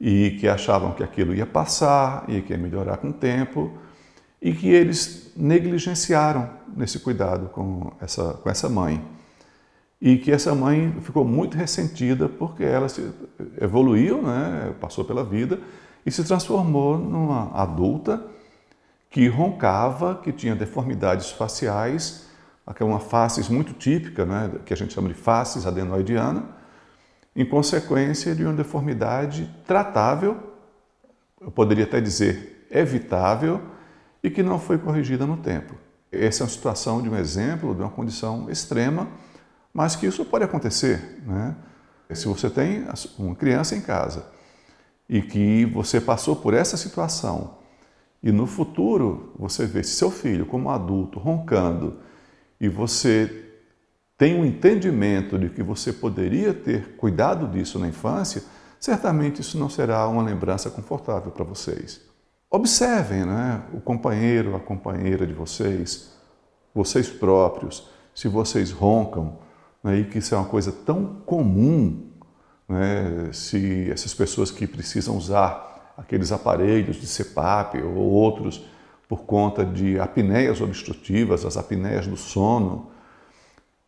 e 0.00 0.38
que 0.40 0.48
achavam 0.48 0.92
que 0.92 1.02
aquilo 1.02 1.34
ia 1.34 1.44
passar 1.44 2.24
e 2.26 2.40
que 2.40 2.54
ia 2.54 2.58
melhorar 2.58 2.96
com 2.96 3.10
o 3.10 3.12
tempo 3.12 3.70
e 4.40 4.54
que 4.54 4.68
eles 4.68 5.30
negligenciaram 5.36 6.48
nesse 6.74 6.98
cuidado 6.98 7.50
com 7.50 7.92
essa, 8.00 8.32
com 8.32 8.48
essa 8.48 8.68
mãe. 8.70 9.04
E 10.00 10.16
que 10.16 10.32
essa 10.32 10.54
mãe 10.54 10.94
ficou 11.02 11.24
muito 11.24 11.54
ressentida 11.54 12.30
porque 12.30 12.64
ela 12.64 12.86
evoluiu, 13.60 14.22
né, 14.22 14.74
passou 14.80 15.04
pela 15.04 15.22
vida 15.22 15.60
e 16.04 16.10
se 16.10 16.24
transformou 16.24 16.98
numa 16.98 17.50
adulta 17.54 18.24
que 19.10 19.28
roncava, 19.28 20.16
que 20.16 20.32
tinha 20.32 20.54
deformidades 20.54 21.30
faciais, 21.30 22.26
aquela 22.66 22.98
face 22.98 23.50
muito 23.52 23.72
típica, 23.72 24.24
né, 24.24 24.50
que 24.64 24.72
a 24.72 24.76
gente 24.76 24.92
chama 24.92 25.08
de 25.08 25.14
face 25.14 25.66
adenoidiana, 25.66 26.44
em 27.36 27.44
consequência 27.44 28.34
de 28.34 28.44
uma 28.44 28.54
deformidade 28.54 29.52
tratável, 29.66 30.38
eu 31.40 31.50
poderia 31.50 31.84
até 31.84 32.00
dizer 32.00 32.66
evitável, 32.70 33.60
e 34.22 34.30
que 34.30 34.42
não 34.42 34.58
foi 34.58 34.78
corrigida 34.78 35.26
no 35.26 35.36
tempo. 35.36 35.74
Essa 36.10 36.42
é 36.42 36.44
uma 36.44 36.50
situação 36.50 37.02
de 37.02 37.08
um 37.08 37.16
exemplo 37.16 37.74
de 37.74 37.82
uma 37.82 37.90
condição 37.90 38.50
extrema 38.50 39.06
mas 39.74 39.96
que 39.96 40.06
isso 40.06 40.24
pode 40.24 40.44
acontecer. 40.44 41.20
Né? 41.26 41.56
Se 42.12 42.28
você 42.28 42.48
tem 42.48 42.86
uma 43.18 43.34
criança 43.34 43.74
em 43.74 43.80
casa 43.80 44.24
e 45.08 45.22
que 45.22 45.64
você 45.66 46.00
passou 46.00 46.36
por 46.36 46.54
essa 46.54 46.76
situação 46.76 47.64
e 48.24 48.32
no 48.32 48.46
futuro 48.46 49.34
você 49.38 49.66
vê 49.66 49.84
seu 49.84 50.10
filho 50.10 50.46
como 50.46 50.70
adulto 50.70 51.18
roncando 51.18 51.98
e 52.58 52.70
você 52.70 53.50
tem 54.16 54.40
um 54.40 54.46
entendimento 54.46 55.38
de 55.38 55.50
que 55.50 55.62
você 55.62 55.92
poderia 55.92 56.54
ter 56.54 56.96
cuidado 56.96 57.46
disso 57.46 57.78
na 57.78 57.86
infância, 57.86 58.42
certamente 58.80 59.42
isso 59.42 59.58
não 59.58 59.68
será 59.68 60.08
uma 60.08 60.22
lembrança 60.22 60.70
confortável 60.70 61.32
para 61.32 61.44
vocês. 61.44 62.00
Observem 62.50 63.26
né, 63.26 63.62
o 63.74 63.80
companheiro, 63.80 64.56
a 64.56 64.60
companheira 64.60 65.26
de 65.26 65.34
vocês, 65.34 66.14
vocês 66.74 67.10
próprios, 67.10 67.90
se 68.14 68.26
vocês 68.26 68.70
roncam, 68.70 69.36
né, 69.82 69.98
e 69.98 70.04
que 70.04 70.16
isso 70.16 70.34
é 70.34 70.38
uma 70.38 70.48
coisa 70.48 70.72
tão 70.72 71.16
comum, 71.26 72.08
né, 72.68 73.30
se 73.32 73.90
essas 73.90 74.14
pessoas 74.14 74.50
que 74.50 74.66
precisam 74.66 75.16
usar 75.16 75.94
aqueles 75.96 76.32
aparelhos 76.32 76.96
de 76.96 77.06
CPAP 77.06 77.82
ou 77.82 77.96
outros 77.96 78.64
por 79.08 79.22
conta 79.22 79.64
de 79.64 79.98
apneias 79.98 80.60
obstrutivas, 80.60 81.44
as 81.44 81.56
apneias 81.56 82.06
do 82.06 82.16
sono, 82.16 82.90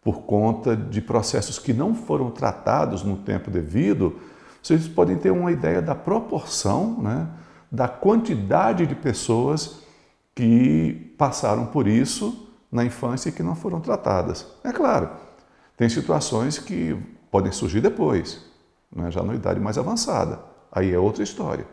por 0.02 0.20
conta 0.20 0.76
de 0.76 1.00
processos 1.00 1.58
que 1.58 1.72
não 1.72 1.94
foram 1.94 2.30
tratados 2.30 3.02
no 3.02 3.16
tempo 3.16 3.50
devido, 3.50 4.20
vocês 4.62 4.86
podem 4.86 5.16
ter 5.16 5.30
uma 5.30 5.50
ideia 5.50 5.82
da 5.82 5.94
proporção, 5.94 7.00
né, 7.02 7.26
da 7.70 7.88
quantidade 7.88 8.86
de 8.86 8.94
pessoas 8.94 9.80
que 10.34 11.14
passaram 11.18 11.66
por 11.66 11.88
isso 11.88 12.48
na 12.70 12.84
infância 12.84 13.30
e 13.30 13.32
que 13.32 13.42
não 13.42 13.56
foram 13.56 13.80
tratadas. 13.80 14.46
É 14.62 14.70
claro, 14.70 15.08
tem 15.76 15.88
situações 15.88 16.58
que 16.58 16.96
podem 17.30 17.50
surgir 17.50 17.80
depois, 17.80 18.44
né, 18.96 19.10
já 19.10 19.22
na 19.22 19.34
idade 19.34 19.60
mais 19.60 19.78
avançada. 19.78 20.40
Aí 20.72 20.92
é 20.92 20.98
outra 20.98 21.22
história. 21.22 21.66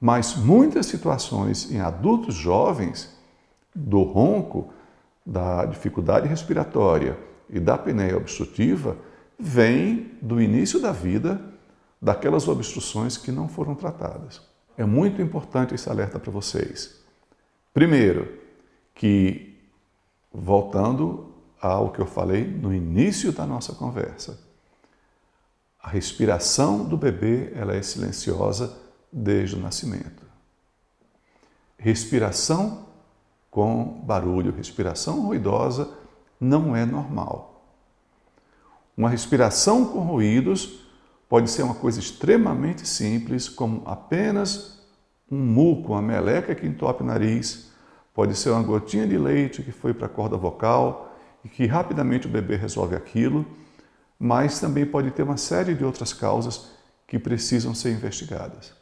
Mas 0.00 0.36
muitas 0.36 0.86
situações 0.86 1.70
em 1.70 1.80
adultos 1.80 2.34
jovens, 2.34 3.16
do 3.74 4.02
ronco, 4.02 4.72
da 5.26 5.64
dificuldade 5.66 6.28
respiratória 6.28 7.18
e 7.50 7.60
da 7.60 7.74
apneia 7.74 8.16
obstrutiva, 8.16 8.96
vêm 9.38 10.12
do 10.22 10.40
início 10.40 10.80
da 10.80 10.92
vida 10.92 11.40
daquelas 12.00 12.46
obstruções 12.46 13.16
que 13.16 13.32
não 13.32 13.48
foram 13.48 13.74
tratadas. 13.74 14.40
É 14.76 14.84
muito 14.84 15.20
importante 15.20 15.74
esse 15.74 15.88
alerta 15.90 16.18
para 16.18 16.30
vocês. 16.30 17.02
Primeiro, 17.74 18.38
que 18.94 19.56
voltando 20.32 21.34
ao 21.60 21.90
que 21.90 22.00
eu 22.00 22.06
falei 22.06 22.44
no 22.44 22.72
início 22.72 23.32
da 23.32 23.44
nossa 23.44 23.74
conversa. 23.74 24.47
A 25.88 25.90
respiração 25.90 26.84
do 26.84 26.98
bebê 26.98 27.50
ela 27.54 27.74
é 27.74 27.80
silenciosa 27.80 28.76
desde 29.10 29.56
o 29.56 29.58
nascimento. 29.58 30.22
Respiração 31.78 32.88
com 33.50 34.02
barulho, 34.04 34.52
respiração 34.52 35.22
ruidosa 35.22 35.88
não 36.38 36.76
é 36.76 36.84
normal. 36.84 37.72
Uma 38.94 39.08
respiração 39.08 39.86
com 39.86 40.00
ruídos 40.00 40.80
pode 41.26 41.48
ser 41.48 41.62
uma 41.62 41.74
coisa 41.74 41.98
extremamente 41.98 42.86
simples, 42.86 43.48
como 43.48 43.82
apenas 43.86 44.86
um 45.32 45.38
muco, 45.38 45.92
uma 45.92 46.02
meleca 46.02 46.54
que 46.54 46.66
entope 46.66 47.02
o 47.02 47.06
nariz, 47.06 47.72
pode 48.12 48.36
ser 48.36 48.50
uma 48.50 48.62
gotinha 48.62 49.06
de 49.06 49.16
leite 49.16 49.62
que 49.62 49.72
foi 49.72 49.94
para 49.94 50.04
a 50.04 50.10
corda 50.10 50.36
vocal 50.36 51.16
e 51.42 51.48
que 51.48 51.64
rapidamente 51.64 52.26
o 52.26 52.30
bebê 52.30 52.56
resolve 52.56 52.94
aquilo, 52.94 53.46
mas 54.18 54.58
também 54.60 54.84
pode 54.84 55.10
ter 55.12 55.22
uma 55.22 55.36
série 55.36 55.74
de 55.74 55.84
outras 55.84 56.12
causas 56.12 56.70
que 57.06 57.18
precisam 57.18 57.74
ser 57.74 57.92
investigadas. 57.92 58.72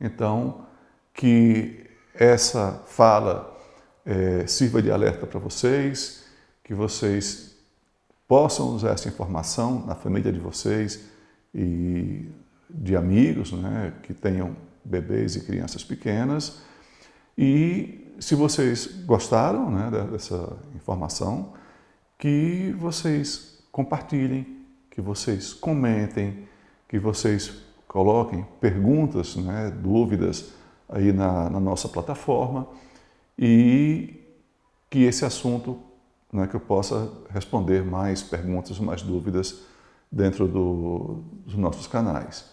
Então, 0.00 0.66
que 1.14 1.86
essa 2.14 2.82
fala 2.86 3.56
é, 4.04 4.46
sirva 4.46 4.82
de 4.82 4.90
alerta 4.90 5.26
para 5.26 5.38
vocês, 5.38 6.24
que 6.64 6.74
vocês 6.74 7.56
possam 8.26 8.74
usar 8.74 8.90
essa 8.90 9.08
informação 9.08 9.86
na 9.86 9.94
família 9.94 10.32
de 10.32 10.40
vocês 10.40 11.00
e 11.54 12.28
de 12.68 12.96
amigos 12.96 13.52
né, 13.52 13.92
que 14.02 14.14
tenham 14.14 14.56
bebês 14.84 15.36
e 15.36 15.40
crianças 15.40 15.84
pequenas. 15.84 16.60
E 17.36 18.14
se 18.18 18.34
vocês 18.34 18.86
gostaram 19.04 19.70
né, 19.70 19.90
dessa 20.10 20.56
informação, 20.74 21.52
que 22.18 22.74
vocês 22.78 23.58
compartilhem, 23.70 24.61
que 24.92 25.00
vocês 25.00 25.54
comentem, 25.54 26.46
que 26.86 26.98
vocês 26.98 27.50
coloquem 27.88 28.46
perguntas, 28.60 29.36
né, 29.36 29.70
dúvidas 29.70 30.52
aí 30.88 31.12
na, 31.12 31.48
na 31.48 31.58
nossa 31.58 31.88
plataforma 31.88 32.68
e 33.38 34.20
que 34.90 35.04
esse 35.04 35.24
assunto, 35.24 35.80
né, 36.30 36.46
que 36.46 36.54
eu 36.54 36.60
possa 36.60 37.10
responder 37.30 37.82
mais 37.82 38.22
perguntas, 38.22 38.78
mais 38.78 39.00
dúvidas 39.00 39.62
dentro 40.10 40.46
do, 40.46 41.24
dos 41.46 41.54
nossos 41.54 41.86
canais. 41.86 42.44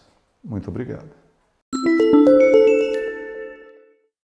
Muito 0.41 0.69
obrigado. 0.69 1.09